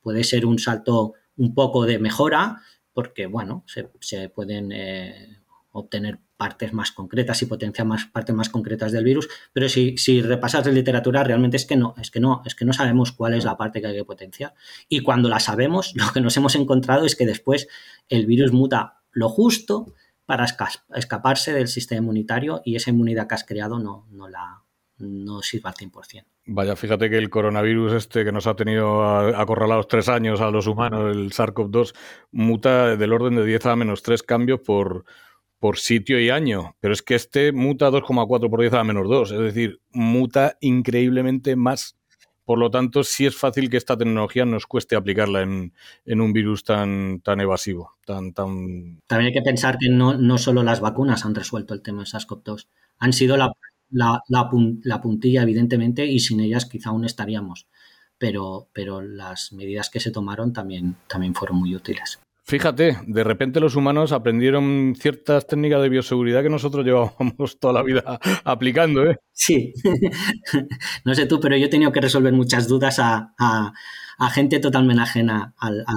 Puede 0.01 0.23
ser 0.23 0.45
un 0.45 0.59
salto 0.59 1.13
un 1.37 1.53
poco 1.53 1.85
de 1.85 1.99
mejora, 1.99 2.61
porque, 2.93 3.25
bueno, 3.25 3.65
se, 3.65 4.29
pueden 4.29 4.71
eh, 4.71 5.39
obtener 5.71 6.19
partes 6.37 6.73
más 6.73 6.91
concretas 6.91 7.41
y 7.41 7.45
potenciar 7.45 7.87
más 7.87 8.05
partes 8.05 8.35
más 8.35 8.49
concretas 8.49 8.91
del 8.91 9.03
virus, 9.03 9.29
pero 9.53 9.69
si, 9.69 9.97
si 9.97 10.21
repasas 10.21 10.65
la 10.65 10.71
literatura, 10.71 11.23
realmente 11.23 11.57
es 11.57 11.65
que 11.65 11.75
no, 11.75 11.95
es 11.99 12.11
que 12.11 12.19
no, 12.19 12.41
es 12.45 12.53
que 12.53 12.65
no 12.65 12.73
sabemos 12.73 13.11
cuál 13.11 13.33
es 13.33 13.45
la 13.45 13.57
parte 13.57 13.81
que 13.81 13.87
hay 13.87 13.95
que 13.95 14.05
potenciar. 14.05 14.53
Y 14.89 14.99
cuando 14.99 15.29
la 15.29 15.39
sabemos, 15.39 15.93
lo 15.95 16.11
que 16.13 16.21
nos 16.21 16.37
hemos 16.37 16.55
encontrado 16.55 17.05
es 17.05 17.15
que 17.15 17.25
después 17.25 17.67
el 18.09 18.25
virus 18.25 18.51
muta 18.51 19.01
lo 19.11 19.29
justo 19.29 19.93
para 20.25 20.45
escaparse 20.45 21.53
del 21.53 21.67
sistema 21.67 21.99
inmunitario 21.99 22.61
y 22.63 22.75
esa 22.75 22.91
inmunidad 22.91 23.27
que 23.27 23.35
has 23.35 23.43
creado 23.43 23.79
no, 23.79 24.07
no 24.11 24.29
la, 24.29 24.62
no 24.97 25.41
sirva 25.41 25.71
al 25.71 25.75
100%. 25.75 26.25
Vaya, 26.45 26.75
fíjate 26.75 27.09
que 27.09 27.17
el 27.17 27.29
coronavirus 27.29 27.93
este 27.93 28.25
que 28.25 28.31
nos 28.31 28.47
ha 28.47 28.55
tenido 28.55 29.03
acorralados 29.03 29.87
tres 29.87 30.09
años 30.09 30.41
a 30.41 30.51
los 30.51 30.67
humanos, 30.67 31.15
el 31.15 31.31
SARS-CoV-2, 31.31 31.93
muta 32.31 32.95
del 32.95 33.13
orden 33.13 33.35
de 33.35 33.45
10 33.45 33.65
a 33.65 33.75
menos 33.75 34.03
3 34.03 34.23
cambios 34.23 34.59
por, 34.61 35.05
por 35.59 35.77
sitio 35.77 36.19
y 36.19 36.29
año. 36.29 36.75
Pero 36.79 36.93
es 36.93 37.01
que 37.01 37.15
este 37.15 37.51
muta 37.53 37.89
2,4 37.89 38.49
por 38.49 38.59
10 38.59 38.73
a 38.73 38.83
menos 38.83 39.07
2. 39.07 39.31
Es 39.31 39.39
decir, 39.39 39.79
muta 39.91 40.57
increíblemente 40.59 41.55
más. 41.55 41.97
Por 42.45 42.59
lo 42.59 42.69
tanto, 42.69 43.05
sí 43.05 43.25
es 43.25 43.37
fácil 43.37 43.69
que 43.69 43.77
esta 43.77 43.97
tecnología 43.97 44.43
nos 44.43 44.67
cueste 44.67 44.97
aplicarla 44.97 45.43
en, 45.43 45.71
un 46.05 46.33
virus 46.33 46.65
tan, 46.65 47.21
tan 47.21 47.39
evasivo. 47.39 47.93
Tan, 48.05 48.33
tan... 48.33 48.99
También 49.07 49.27
hay 49.27 49.33
que 49.33 49.41
pensar 49.41 49.77
que 49.79 49.87
no, 49.89 50.17
no 50.17 50.37
solo 50.37 50.61
las 50.63 50.81
vacunas 50.81 51.23
han 51.23 51.35
resuelto 51.35 51.73
el 51.73 51.81
tema 51.81 51.99
de 51.99 52.09
SARS-CoV-2. 52.09 52.67
Han 52.99 53.13
sido 53.13 53.37
la 53.37 53.49
la, 53.93 55.01
puntilla, 55.01 55.43
evidentemente, 55.43 56.05
y 56.05 56.19
sin 56.19 56.39
ellas 56.39 56.65
quizá 56.65 56.89
aún 56.89 57.05
estaríamos. 57.05 57.67
Pero, 58.17 58.69
pero 58.73 59.01
las 59.01 59.53
medidas 59.53 59.89
que 59.89 59.99
se 59.99 60.11
tomaron 60.11 60.53
también, 60.53 60.95
también 61.07 61.33
fueron 61.33 61.57
muy 61.57 61.75
útiles. 61.75 62.19
Fíjate, 62.45 62.97
de 63.07 63.23
repente 63.23 63.61
los 63.61 63.75
humanos 63.77 64.11
aprendieron 64.11 64.95
ciertas 64.97 65.47
técnicas 65.47 65.81
de 65.81 65.87
bioseguridad 65.87 66.43
que 66.43 66.49
nosotros 66.49 66.85
llevábamos 66.85 67.57
toda 67.59 67.73
la 67.73 67.83
vida 67.83 68.19
aplicando, 68.43 69.09
¿eh? 69.09 69.17
Sí, 69.31 69.73
no 71.05 71.15
sé 71.15 71.25
tú, 71.25 71.39
pero 71.39 71.55
yo 71.55 71.67
he 71.67 71.69
tenido 71.69 71.93
que 71.93 72.01
resolver 72.01 72.33
muchas 72.33 72.67
dudas 72.67 72.99
a, 72.99 73.73
gente 74.33 74.59
totalmente 74.59 75.01
ajena 75.01 75.53
al, 75.57 75.83
al 75.87 75.95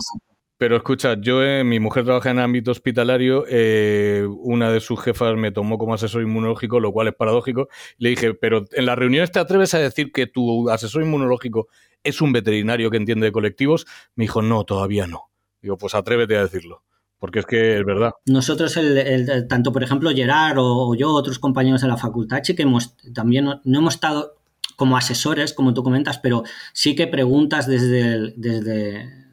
pero 0.59 0.77
escucha, 0.77 1.17
yo, 1.21 1.43
eh, 1.43 1.65
mi 1.65 1.81
mujer 1.81 2.05
trabaja 2.05 2.31
en 2.31 2.39
ámbito 2.39 2.71
hospitalario, 2.71 3.45
eh, 3.49 4.27
una 4.39 4.71
de 4.71 4.81
sus 4.81 5.01
jefas 5.01 5.37
me 5.37 5.53
tomó 5.53 5.77
como 5.77 5.93
asesor 5.93 6.23
inmunológico, 6.23 6.81
lo 6.81 6.93
cual 6.93 7.09
es 7.09 7.15
paradójico. 7.15 7.69
Le 7.99 8.11
dije, 8.11 8.33
pero 8.33 8.65
en 8.73 8.87
las 8.87 8.97
reuniones 8.97 9.31
te 9.31 9.39
atreves 9.39 9.75
a 9.75 9.79
decir 9.79 10.13
que 10.13 10.27
tu 10.27 10.71
asesor 10.71 11.03
inmunológico 11.03 11.69
es 12.03 12.23
un 12.23 12.33
veterinario 12.33 12.91
que 12.91 12.97
entiende 12.97 13.27
de 13.27 13.33
colectivos. 13.33 13.87
Me 14.15 14.25
dijo, 14.25 14.41
no, 14.41 14.65
todavía 14.65 15.07
no. 15.07 15.31
Digo, 15.61 15.77
pues 15.77 15.95
atrévete 15.95 16.37
a 16.39 16.43
decirlo. 16.43 16.83
Porque 17.19 17.41
es 17.41 17.47
que 17.47 17.79
es 17.79 17.85
verdad. 17.85 18.13
Nosotros, 18.27 18.77
el, 18.77 19.49
tanto 19.49 19.73
por 19.73 19.83
ejemplo 19.83 20.11
Gerard 20.11 20.57
o, 20.59 20.95
yo, 20.95 21.11
otros 21.11 21.39
compañeros 21.39 21.83
de 21.83 21.89
la 21.89 21.97
facultad, 21.97 22.41
sí 22.43 22.55
que 22.55 22.63
hemos, 22.63 22.97
también 23.15 23.45
no, 23.45 23.61
hemos 23.65 23.95
estado 23.95 24.37
como 24.77 24.97
asesores, 24.97 25.53
como 25.53 25.75
tú 25.75 25.83
comentas, 25.83 26.19
pero 26.19 26.45
sí 26.73 26.95
que 26.95 27.07
preguntas 27.07 27.67
desde, 27.67 28.35
desde 28.37 29.26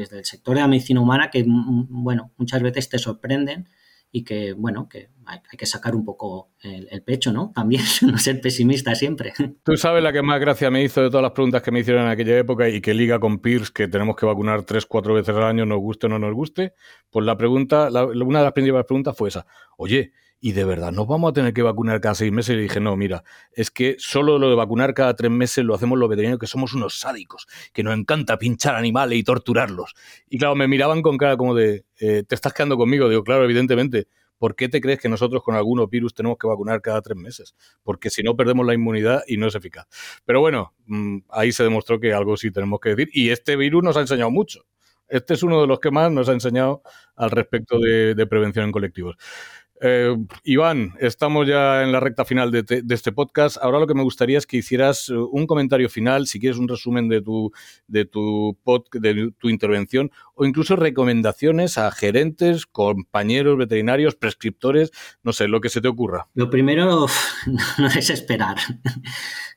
desde 0.00 0.18
el 0.18 0.24
sector 0.24 0.54
de 0.54 0.60
la 0.60 0.68
medicina 0.68 1.00
humana 1.00 1.30
que, 1.30 1.44
mm, 1.44 1.86
bueno, 1.88 2.32
muchas 2.36 2.62
veces 2.62 2.88
te 2.88 2.98
sorprenden 2.98 3.68
y 4.12 4.24
que, 4.24 4.52
bueno, 4.52 4.88
que 4.88 5.10
hay, 5.26 5.40
que 5.58 5.66
sacar 5.66 5.94
un 5.94 6.04
poco 6.04 6.50
el, 6.62 7.02
pecho, 7.02 7.32
¿no? 7.32 7.52
También 7.54 7.82
no 8.02 8.16
ser 8.18 8.40
pesimista 8.40 8.94
siempre. 8.94 9.32
Tú 9.64 9.76
sabes 9.76 10.02
la 10.02 10.12
que 10.12 10.22
más 10.22 10.40
gracia 10.40 10.70
me 10.70 10.82
hizo 10.82 11.02
de 11.02 11.08
todas 11.08 11.22
las 11.22 11.32
preguntas 11.32 11.62
que 11.62 11.70
me 11.70 11.80
hicieron 11.80 12.04
en 12.04 12.08
aquella 12.08 12.38
época 12.38 12.68
y 12.68 12.80
que 12.80 12.94
liga 12.94 13.18
con 13.18 13.40
Pierce, 13.40 13.72
que 13.74 13.88
tenemos 13.88 14.16
que 14.16 14.26
vacunar 14.26 14.62
tres, 14.62 14.86
cuatro 14.86 15.14
veces 15.14 15.34
al 15.34 15.42
año, 15.42 15.66
nos 15.66 15.78
guste 15.78 16.06
o 16.06 16.08
no 16.08 16.18
nos 16.18 16.32
guste. 16.34 16.72
Pues 17.10 17.26
la 17.26 17.36
pregunta, 17.36 17.88
una 17.90 18.38
de 18.38 18.44
las 18.44 18.52
principales 18.52 18.86
preguntas 18.86 19.16
fue 19.16 19.28
esa. 19.28 19.46
Oye, 19.76 20.12
y 20.40 20.52
de 20.52 20.64
verdad, 20.64 20.92
nos 20.92 21.06
vamos 21.06 21.30
a 21.30 21.32
tener 21.32 21.54
que 21.54 21.62
vacunar 21.62 22.00
cada 22.00 22.14
seis 22.14 22.30
meses. 22.30 22.56
Y 22.56 22.60
dije, 22.60 22.78
no, 22.78 22.96
mira, 22.96 23.24
es 23.52 23.70
que 23.70 23.96
solo 23.98 24.38
lo 24.38 24.50
de 24.50 24.54
vacunar 24.54 24.92
cada 24.94 25.14
tres 25.16 25.30
meses 25.30 25.64
lo 25.64 25.74
hacemos 25.74 25.98
los 25.98 26.08
veterinarios 26.08 26.38
que 26.38 26.46
somos 26.46 26.74
unos 26.74 26.98
sádicos, 26.98 27.46
que 27.72 27.82
nos 27.82 27.96
encanta 27.96 28.38
pinchar 28.38 28.74
animales 28.76 29.18
y 29.18 29.24
torturarlos. 29.24 29.94
Y 30.28 30.38
claro, 30.38 30.54
me 30.54 30.68
miraban 30.68 31.02
con 31.02 31.16
cara 31.16 31.36
como 31.36 31.54
de, 31.54 31.84
eh, 31.98 32.22
¿te 32.26 32.34
estás 32.34 32.52
quedando 32.52 32.76
conmigo? 32.76 33.08
Digo, 33.08 33.24
claro, 33.24 33.44
evidentemente. 33.44 34.08
¿Por 34.38 34.54
qué 34.54 34.68
te 34.68 34.82
crees 34.82 35.00
que 35.00 35.08
nosotros 35.08 35.42
con 35.42 35.54
algunos 35.54 35.88
virus 35.88 36.12
tenemos 36.12 36.36
que 36.36 36.46
vacunar 36.46 36.82
cada 36.82 37.00
tres 37.00 37.16
meses? 37.16 37.54
Porque 37.82 38.10
si 38.10 38.22
no 38.22 38.36
perdemos 38.36 38.66
la 38.66 38.74
inmunidad 38.74 39.22
y 39.26 39.38
no 39.38 39.46
es 39.46 39.54
eficaz. 39.54 39.86
Pero 40.26 40.40
bueno, 40.40 40.74
mm, 40.84 41.20
ahí 41.30 41.52
se 41.52 41.62
demostró 41.62 41.98
que 41.98 42.12
algo 42.12 42.36
sí 42.36 42.50
tenemos 42.50 42.78
que 42.80 42.90
decir. 42.90 43.08
Y 43.14 43.30
este 43.30 43.56
virus 43.56 43.82
nos 43.82 43.96
ha 43.96 44.00
enseñado 44.02 44.30
mucho. 44.30 44.66
Este 45.08 45.32
es 45.32 45.42
uno 45.42 45.58
de 45.62 45.66
los 45.66 45.80
que 45.80 45.90
más 45.90 46.12
nos 46.12 46.28
ha 46.28 46.32
enseñado 46.32 46.82
al 47.14 47.30
respecto 47.30 47.78
de 47.78 48.26
prevención 48.26 48.66
en 48.66 48.72
colectivos. 48.72 49.16
Eh, 49.80 50.16
Iván, 50.44 50.94
estamos 51.00 51.46
ya 51.46 51.82
en 51.82 51.92
la 51.92 52.00
recta 52.00 52.24
final 52.24 52.50
de, 52.50 52.82
este 52.88 53.12
podcast. 53.12 53.58
Ahora 53.60 53.78
lo 53.78 53.86
que 53.86 53.94
me 53.94 54.02
gustaría 54.02 54.38
es 54.38 54.46
que 54.46 54.56
hicieras 54.56 55.08
eh, 55.08 55.14
un 55.14 55.46
comentario 55.46 55.88
final, 55.88 56.26
si 56.26 56.40
quieres 56.40 56.58
un 56.58 56.68
resumen 56.68 57.08
de 57.08 57.20
tu, 57.20 57.52
de 57.86 58.04
tu, 58.04 58.56
de 58.92 59.32
tu 59.38 59.48
intervención 59.48 60.10
o 60.34 60.44
incluso 60.46 60.76
recomendaciones 60.76 61.78
a 61.78 61.90
gerentes, 61.90 62.66
compañeros 62.66 63.58
veterinarios, 63.58 64.14
prescriptores, 64.14 64.90
no 65.22 65.32
sé, 65.32 65.48
lo 65.48 65.60
que 65.60 65.68
se 65.68 65.80
te 65.80 65.88
ocurra. 65.88 66.28
Lo 66.34 66.48
primero, 66.50 67.06
no 67.78 67.88
desesperar. 67.88 68.56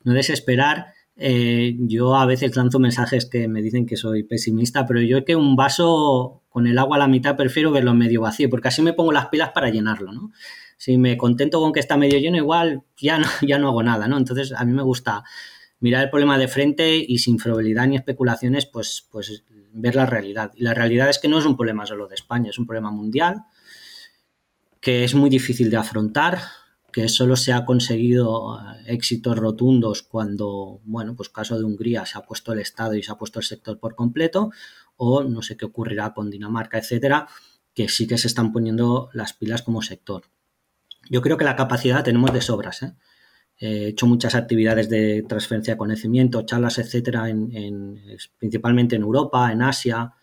No 0.06 0.14
desesperar. 0.14 0.94
Eh, 1.18 1.76
yo 1.78 2.16
a 2.16 2.26
veces 2.26 2.56
lanzo 2.56 2.80
mensajes 2.80 3.26
que 3.26 3.50
me 3.50 3.62
dicen 3.62 3.86
que 3.86 3.98
soy 3.98 4.24
pesimista, 4.24 4.86
pero 4.88 5.02
yo 5.02 5.18
es 5.18 5.26
que 5.26 5.36
un 5.36 5.58
vaso 5.58 6.39
con 6.50 6.68
el 6.68 6.78
agua 6.78 6.98
a 6.98 7.00
la 7.00 7.08
mitad 7.08 7.38
prefiero 7.38 7.72
verlo 7.72 7.94
medio 7.94 8.22
vacío, 8.22 8.50
porque 8.50 8.68
así 8.68 8.82
me 8.82 8.94
pongo 8.94 9.12
las 9.12 9.28
pilas 9.28 9.52
para 9.54 9.70
llenarlo, 9.70 10.12
¿no? 10.12 10.32
Si 10.78 10.98
me 10.98 11.18
contento 11.18 11.60
con 11.60 11.74
que 11.74 11.80
está 11.80 11.98
medio 11.98 12.20
lleno, 12.20 12.38
igual 12.38 12.84
ya 12.98 13.20
no, 13.20 13.28
ya 13.42 13.60
no 13.60 13.70
hago 13.70 13.84
nada, 13.84 14.08
¿no? 14.08 14.18
Entonces 14.18 14.54
a 14.54 14.66
mí 14.66 14.74
me 14.74 14.84
gusta 14.84 15.24
mirar 15.80 16.04
el 16.04 16.10
problema 16.10 16.38
de 16.38 16.48
frente 16.48 16.98
y 16.98 17.20
sin 17.20 17.38
probabilidad 17.38 17.88
ni 17.88 17.96
especulaciones, 17.96 18.66
pues, 18.66 19.08
pues 19.12 19.44
ver 19.72 19.96
la 19.96 20.06
realidad. 20.06 20.52
Y 20.56 20.64
la 20.64 20.74
realidad 20.74 21.10
es 21.10 21.20
que 21.20 21.28
no 21.28 21.40
es 21.40 21.46
un 21.46 21.56
problema 21.56 21.86
solo 21.86 22.08
de 22.08 22.16
España, 22.16 22.50
es 22.50 22.60
un 22.60 22.66
problema 22.66 22.92
mundial, 22.92 23.44
que 24.82 25.04
es 25.04 25.16
muy 25.16 25.30
difícil 25.30 25.70
de 25.70 25.78
afrontar, 25.78 26.40
que 26.92 27.08
solo 27.08 27.36
se 27.36 27.54
ha 27.54 27.66
conseguido 27.66 28.60
eh, 28.60 28.84
éxitos 28.88 29.38
rotundos 29.38 30.04
cuando, 30.04 30.82
bueno, 30.84 31.16
pues 31.16 31.30
caso 31.30 31.58
de 31.58 31.64
Hungría 31.64 32.06
se 32.06 32.18
ha 32.18 32.22
puesto 32.22 32.54
el 32.54 32.60
Estado 32.60 32.96
y 32.96 33.04
se 33.04 33.12
ha 33.12 33.18
puesto 33.18 33.40
el 33.40 33.46
sector 33.46 33.80
por 33.80 33.96
completo, 33.96 34.52
o 35.00 35.24
no 35.24 35.42
sé 35.42 35.58
qué 35.58 35.66
ocurrirá 35.66 36.14
con 36.14 36.30
Dinamarca, 36.30 36.78
etcétera, 36.78 37.28
que 37.74 37.88
sí 37.88 38.06
que 38.06 38.18
se 38.18 38.28
están 38.28 38.52
poniendo 38.52 39.10
las 39.14 39.34
pilas 39.34 39.62
como 39.62 39.82
sector. 39.82 40.24
Yo 41.10 41.22
creo 41.22 41.38
que 41.38 41.46
la 41.46 41.56
capacidad 41.56 42.04
tenemos 42.04 42.34
de 42.34 42.42
sobras. 42.42 42.84
¿eh? 42.84 42.94
He 43.58 43.88
hecho 43.88 44.06
muchas 44.08 44.36
actividades 44.36 44.90
de 44.90 45.24
transferencia 45.28 45.74
de 45.74 45.78
conocimiento, 45.78 46.42
charlas, 46.44 46.78
etcétera, 46.78 47.30
en, 47.30 47.98
principalmente 48.38 48.98
en 48.98 49.04
Europa, 49.04 49.52
en 49.52 49.62
Asia 49.62 50.14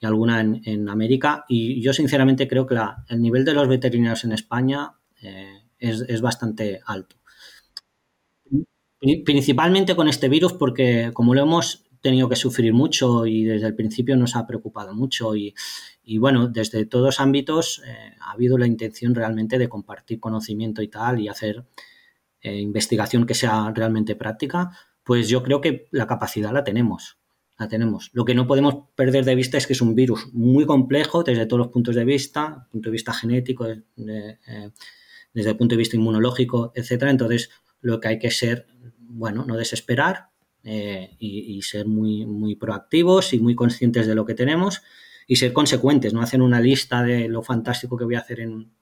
y 0.00 0.06
alguna 0.06 0.40
en, 0.40 0.88
América. 0.88 1.44
Y 1.48 1.80
yo 1.80 1.92
sinceramente 1.92 2.48
creo 2.48 2.66
que 2.66 2.76
el 3.08 3.22
nivel 3.22 3.44
de 3.44 3.54
los 3.54 3.68
veterinarios 3.68 4.24
en 4.24 4.32
España 4.32 4.94
eh, 5.22 5.62
es, 5.78 6.20
bastante 6.20 6.80
alto. 6.84 7.16
Principalmente 9.24 9.94
con 9.94 10.08
este 10.08 10.28
virus 10.28 10.54
porque 10.54 11.10
como 11.12 11.34
lo 11.34 11.42
hemos 11.42 11.83
tenido 12.04 12.28
que 12.28 12.36
sufrir 12.36 12.74
mucho 12.74 13.24
y 13.24 13.44
desde 13.44 13.66
el 13.66 13.74
principio 13.74 14.14
nos 14.14 14.36
ha 14.36 14.46
preocupado 14.46 14.94
mucho 14.94 15.34
y, 15.34 15.54
bueno, 16.18 16.48
desde 16.48 16.84
todos 16.84 17.18
ámbitos 17.18 17.82
eh, 17.86 18.14
ha 18.20 18.32
habido 18.32 18.58
la 18.58 18.66
intención 18.66 19.14
realmente 19.14 19.56
de 19.56 19.70
compartir 19.70 20.20
conocimiento 20.20 20.82
y 20.82 20.88
tal 20.88 21.18
y 21.18 21.28
hacer 21.28 21.64
eh, 22.42 22.60
investigación 22.60 23.24
que 23.24 23.32
sea 23.32 23.72
realmente 23.74 24.16
práctica, 24.16 24.70
pues 25.02 25.30
yo 25.30 25.42
creo 25.42 25.62
que 25.62 25.88
la 25.92 26.06
capacidad 26.06 26.52
la 26.52 26.62
tenemos. 26.62 27.16
La 27.56 27.68
tenemos. 27.68 28.10
Lo 28.12 28.24
que 28.24 28.34
no 28.34 28.46
podemos 28.46 28.90
perder 28.94 29.24
de 29.24 29.34
vista 29.34 29.56
es 29.56 29.66
que 29.66 29.72
es 29.72 29.80
un 29.80 29.94
virus 29.94 30.28
muy 30.34 30.66
complejo 30.66 31.22
desde 31.22 31.46
todos 31.46 31.60
los 31.60 31.68
puntos 31.68 31.94
de 31.94 32.04
vista, 32.04 32.68
punto 32.70 32.90
de 32.90 32.92
vista 32.92 33.14
genético, 33.14 33.66
eh, 33.66 33.80
desde 35.32 35.50
el 35.50 35.56
punto 35.56 35.74
de 35.74 35.78
vista 35.78 35.96
inmunológico, 35.96 36.72
etcétera. 36.74 37.12
Entonces, 37.12 37.48
lo 37.80 37.98
que 37.98 38.08
hay 38.08 38.18
que 38.18 38.30
ser, 38.30 38.66
bueno, 38.98 39.44
no 39.46 39.56
desesperar 39.56 40.33
eh, 40.64 41.16
y, 41.18 41.60
ser 41.62 41.86
muy, 41.86 42.24
muy 42.26 42.56
proactivos 42.56 43.32
y 43.34 43.38
muy 43.38 43.54
conscientes 43.54 44.06
de 44.06 44.14
lo 44.14 44.24
que 44.24 44.34
tenemos 44.34 44.82
y 45.26 45.36
ser 45.36 45.52
consecuentes, 45.52 46.14
no 46.14 46.22
hacer 46.22 46.40
una 46.40 46.60
lista 46.60 47.02
de 47.02 47.28
lo 47.28 47.42
fantástico 47.42 47.96
que 47.96 48.04
voy 48.04 48.14
a 48.14 48.20
hacer 48.20 48.40
en, 48.40 48.72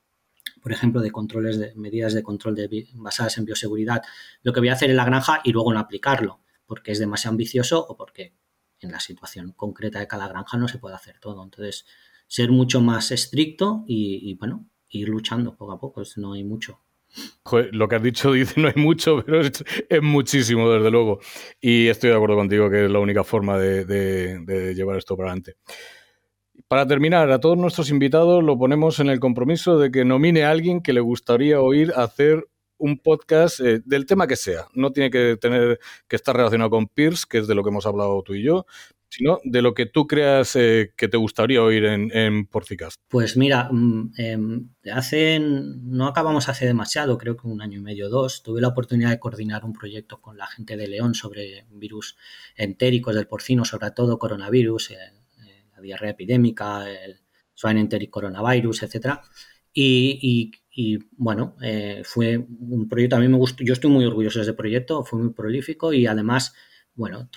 por 0.63 0.73
ejemplo, 0.73 1.01
de 1.01 1.11
controles 1.11 1.59
de 1.59 1.75
medidas 1.75 2.15
de 2.15 2.23
control 2.23 2.55
de, 2.55 2.89
basadas 2.95 3.37
en 3.39 3.45
bioseguridad, 3.45 4.03
lo 4.43 4.53
que 4.53 4.61
voy 4.61 4.69
a 4.69 4.75
hacer 4.75 4.91
en 4.91 4.97
la 4.97 5.05
granja 5.05 5.41
y 5.43 5.53
luego 5.53 5.73
no 5.73 5.81
aplicarlo, 5.81 6.41
porque 6.67 6.93
es 6.93 6.99
demasiado 6.99 7.33
ambicioso 7.33 7.85
o 7.85 7.97
porque 7.97 8.35
en 8.81 8.93
la 8.93 9.01
situación 9.01 9.53
concreta 9.53 9.99
de 9.99 10.09
cada 10.09 10.29
granja 10.29 10.57
no 10.57 10.69
se 10.69 10.79
puede 10.79 10.95
hacer 10.95 11.19
todo. 11.21 11.43
Entonces, 11.43 11.87
ser 12.27 12.51
mucho 12.51 12.81
más 12.81 13.11
estricto 13.11 13.85
y 13.87 14.35
bueno, 14.35 14.69
ir 14.89 15.09
luchando 15.09 15.57
poco 15.57 15.73
a 15.73 15.81
poco, 15.81 16.03
no 16.17 16.35
hay 16.35 16.45
mucho. 16.45 16.81
Lo 17.73 17.89
que 17.89 17.97
has 17.97 18.03
dicho 18.03 18.33
dice 18.33 18.61
no 18.61 18.69
hay 18.69 18.75
mucho, 18.77 19.23
pero 19.25 19.41
es, 19.41 20.03
muchísimo, 20.03 20.71
desde 20.71 20.91
luego. 20.91 21.21
Y 21.61 21.89
estoy 21.89 22.11
de 22.11 22.17
acuerdo 22.17 22.37
contigo 22.37 22.71
que 22.71 22.85
es 22.85 22.91
la 22.91 22.99
única 22.99 23.25
forma 23.25 23.59
de, 23.59 24.75
llevar 24.75 24.99
esto 24.99 25.17
para 25.17 25.31
adelante. 25.31 25.55
Para 26.69 26.87
terminar, 26.87 27.31
a 27.31 27.41
todos 27.41 27.59
nuestros 27.59 27.91
invitados 27.91 28.43
lo 28.43 28.59
ponemos 28.59 28.99
en 29.01 29.09
el 29.09 29.21
compromiso 29.21 29.79
de 29.79 29.91
que 29.91 30.05
nomine 30.05 30.45
a 30.45 30.51
alguien 30.51 30.83
que 30.83 30.93
le 30.93 31.01
gustaría 31.01 31.61
oír 31.61 31.93
hacer 31.97 32.47
un 32.79 32.99
podcast 32.99 33.61
eh, 33.61 33.81
del 33.85 34.07
tema 34.07 34.27
que 34.27 34.37
sea. 34.37 34.67
No 34.75 34.91
tiene 34.91 35.11
que 35.11 35.37
tener 35.41 35.79
que 36.09 36.17
estar 36.17 36.37
relacionado 36.37 36.71
con 36.71 36.89
Pierce, 36.89 37.25
que 37.29 37.39
es 37.39 37.47
de 37.47 37.55
lo 37.55 37.63
que 37.63 37.71
hemos 37.71 37.87
hablado 37.87 38.23
tú 38.23 38.35
y 38.35 38.43
yo, 38.43 38.67
sino 39.13 39.41
de 39.45 39.61
lo 39.61 39.75
que 39.75 39.85
tú 39.85 40.07
creas 40.07 40.57
eh, 40.57 40.95
que 40.97 41.07
te 41.07 41.19
gustaría 41.19 41.63
oír 41.63 41.85
en, 41.85 42.11
en 42.17 42.47
Porcicast. 42.47 42.97
Pues 43.09 43.37
mira, 43.37 43.69
mm, 43.71 44.13
em, 44.17 44.71
hace, 44.91 45.39
no 45.39 46.07
acabamos 46.07 46.49
hace 46.49 46.65
demasiado, 46.65 47.19
creo 47.19 47.37
que 47.37 47.47
un 47.47 47.61
año 47.61 47.79
y 47.79 47.83
medio 47.83 48.07
o 48.07 48.09
dos, 48.09 48.43
tuve 48.43 48.63
la 48.63 48.69
oportunidad 48.69 49.11
de 49.11 49.21
coordinar 49.21 49.67
un 49.67 49.75
proyecto 49.75 50.23
con 50.23 50.39
la 50.39 50.47
gente 50.47 50.79
de 50.79 50.89
León 50.89 51.15
sobre 51.15 51.67
virus 51.73 52.17
entéricos 52.57 53.15
del 53.15 53.27
porcino, 53.27 53.67
sobre 53.67 53.91
todo 53.91 54.19
coronavirus, 54.19 54.93
eh, 54.93 54.97
eh, 55.47 55.65
la 55.77 55.83
diarrea 55.83 56.13
epidémica, 56.13 56.91
el 56.91 57.21
swine 57.53 57.81
enteric 57.81 58.09
coronavirus, 58.09 58.85
etcétera. 58.85 59.21
Y, 59.75 60.51
bueno, 61.13 61.57
fue 62.05 62.39
un 62.39 62.89
proyecto, 62.89 63.17
a 63.17 63.21
mí 63.21 63.29
me 63.29 63.37
gustó, 63.37 63.63
yo 63.63 63.75
estoy 63.75 63.91
muy 63.91 64.07
orgulloso 64.07 64.39
de 64.39 64.45
ese 64.45 64.55
proyecto, 64.55 65.05
fue 65.05 65.19
muy 65.19 65.33
prolífico 65.35 65.93
y 65.93 66.07
además 66.07 66.55
bueno, 66.95 67.29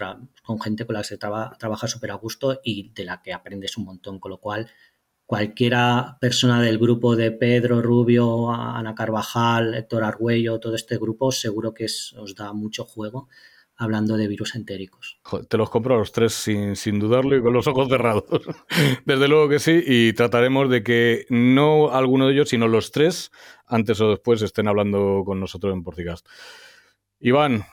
con 0.43 0.59
gente 0.59 0.85
con 0.85 0.93
la 0.93 1.01
que 1.01 1.07
se 1.07 1.17
trabaja 1.17 1.87
súper 1.87 2.11
a 2.11 2.15
gusto 2.15 2.59
y 2.63 2.91
de 2.93 3.05
la 3.05 3.21
que 3.21 3.33
aprendes 3.33 3.77
un 3.77 3.85
montón, 3.85 4.19
con 4.19 4.31
lo 4.31 4.39
cual 4.39 4.69
cualquiera 5.25 6.17
persona 6.19 6.61
del 6.61 6.77
grupo 6.77 7.15
de 7.15 7.31
Pedro 7.31 7.81
Rubio, 7.81 8.51
Ana 8.51 8.93
Carvajal, 8.93 9.73
Héctor 9.73 10.03
Argüello, 10.03 10.59
todo 10.59 10.75
este 10.75 10.97
grupo, 10.97 11.31
seguro 11.31 11.73
que 11.73 11.85
os 11.85 12.35
da 12.35 12.53
mucho 12.53 12.85
juego 12.85 13.27
hablando 13.77 14.15
de 14.15 14.27
virus 14.27 14.55
entéricos. 14.55 15.19
Te 15.49 15.57
los 15.57 15.69
compro 15.69 15.95
a 15.95 15.97
los 15.97 16.11
tres 16.11 16.33
sin, 16.33 16.75
sin 16.75 16.99
dudarlo 16.99 17.35
y 17.35 17.41
con 17.41 17.53
los 17.53 17.67
ojos 17.67 17.89
cerrados. 17.89 18.23
Desde 19.05 19.27
luego 19.27 19.49
que 19.49 19.59
sí, 19.59 19.83
y 19.85 20.13
trataremos 20.13 20.69
de 20.69 20.83
que 20.83 21.25
no 21.29 21.91
alguno 21.91 22.27
de 22.27 22.33
ellos, 22.33 22.49
sino 22.49 22.67
los 22.67 22.91
tres, 22.91 23.31
antes 23.65 23.99
o 23.99 24.09
después, 24.09 24.41
estén 24.41 24.67
hablando 24.67 25.23
con 25.25 25.39
nosotros 25.39 25.73
en 25.73 25.83
Porcicast. 25.83 26.25
Iván, 27.19 27.65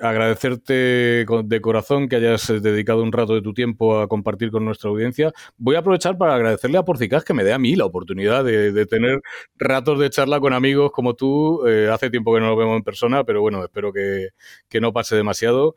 agradecerte 0.00 0.72
de 0.74 1.60
corazón 1.60 2.08
que 2.08 2.16
hayas 2.16 2.48
eh, 2.48 2.60
dedicado 2.60 3.02
un 3.02 3.12
rato 3.12 3.34
de 3.34 3.42
tu 3.42 3.52
tiempo 3.52 3.98
a 3.98 4.08
compartir 4.08 4.50
con 4.50 4.64
nuestra 4.64 4.90
audiencia. 4.90 5.32
Voy 5.56 5.74
a 5.74 5.80
aprovechar 5.80 6.16
para 6.16 6.34
agradecerle 6.34 6.78
a 6.78 6.84
Porcicas 6.84 7.24
que 7.24 7.34
me 7.34 7.42
dé 7.42 7.52
a 7.52 7.58
mí 7.58 7.74
la 7.74 7.86
oportunidad 7.86 8.44
de, 8.44 8.86
tener 8.86 9.20
ratos 9.56 9.98
de 9.98 10.10
charla 10.10 10.38
con 10.38 10.52
amigos 10.52 10.92
como 10.92 11.14
tú. 11.14 11.66
Eh, 11.66 11.88
hace 11.92 12.10
tiempo 12.10 12.34
que 12.34 12.40
no 12.40 12.48
nos 12.48 12.58
vemos 12.58 12.76
en 12.76 12.84
persona, 12.84 13.24
pero 13.24 13.40
bueno, 13.40 13.64
espero 13.64 13.92
que, 13.92 14.28
no 14.80 14.92
pase 14.92 15.16
demasiado. 15.16 15.74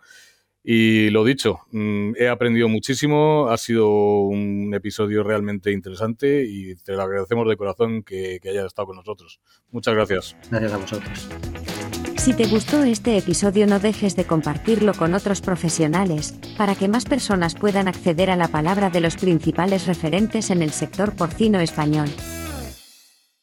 Y 0.62 1.10
lo 1.10 1.24
dicho, 1.24 1.62
mm, 1.72 2.16
he 2.18 2.28
aprendido 2.28 2.68
muchísimo, 2.68 3.48
ha 3.50 3.58
sido 3.58 3.90
un 3.90 4.74
episodio 4.76 5.24
realmente 5.24 5.72
interesante 5.72 6.44
y 6.46 6.76
te 6.76 6.94
lo 6.94 7.02
agradecemos 7.02 7.48
de 7.48 7.58
corazón 7.58 8.04
que, 8.04 8.40
que 8.42 8.50
hayas 8.50 8.66
estado 8.66 8.88
con 8.88 8.98
nosotros. 8.98 9.40
Muchas 9.72 9.96
gracias. 9.96 10.36
Gracias 10.52 10.74
a 10.74 10.78
vosotros. 10.78 11.30
Si 12.20 12.34
te 12.34 12.48
gustó 12.48 12.84
este 12.84 13.18
episodio 13.18 13.66
no 13.66 13.80
dejes 13.80 14.18
de 14.18 14.26
compartirlo 14.26 14.94
con 14.94 15.14
otros 15.14 15.40
profesionales, 15.40 16.36
para 16.58 16.76
que 16.76 16.90
más 16.90 17.06
personas 17.06 17.56
puedan 17.56 17.88
acceder 17.88 18.30
a 18.30 18.36
la 18.36 18.50
palabra 18.50 18.90
de 18.90 19.00
los 19.00 19.16
principales 19.16 19.88
referentes 19.88 20.50
en 20.50 20.62
el 20.62 20.72
sector 20.72 21.14
porcino 21.16 21.62
español. 21.62 22.10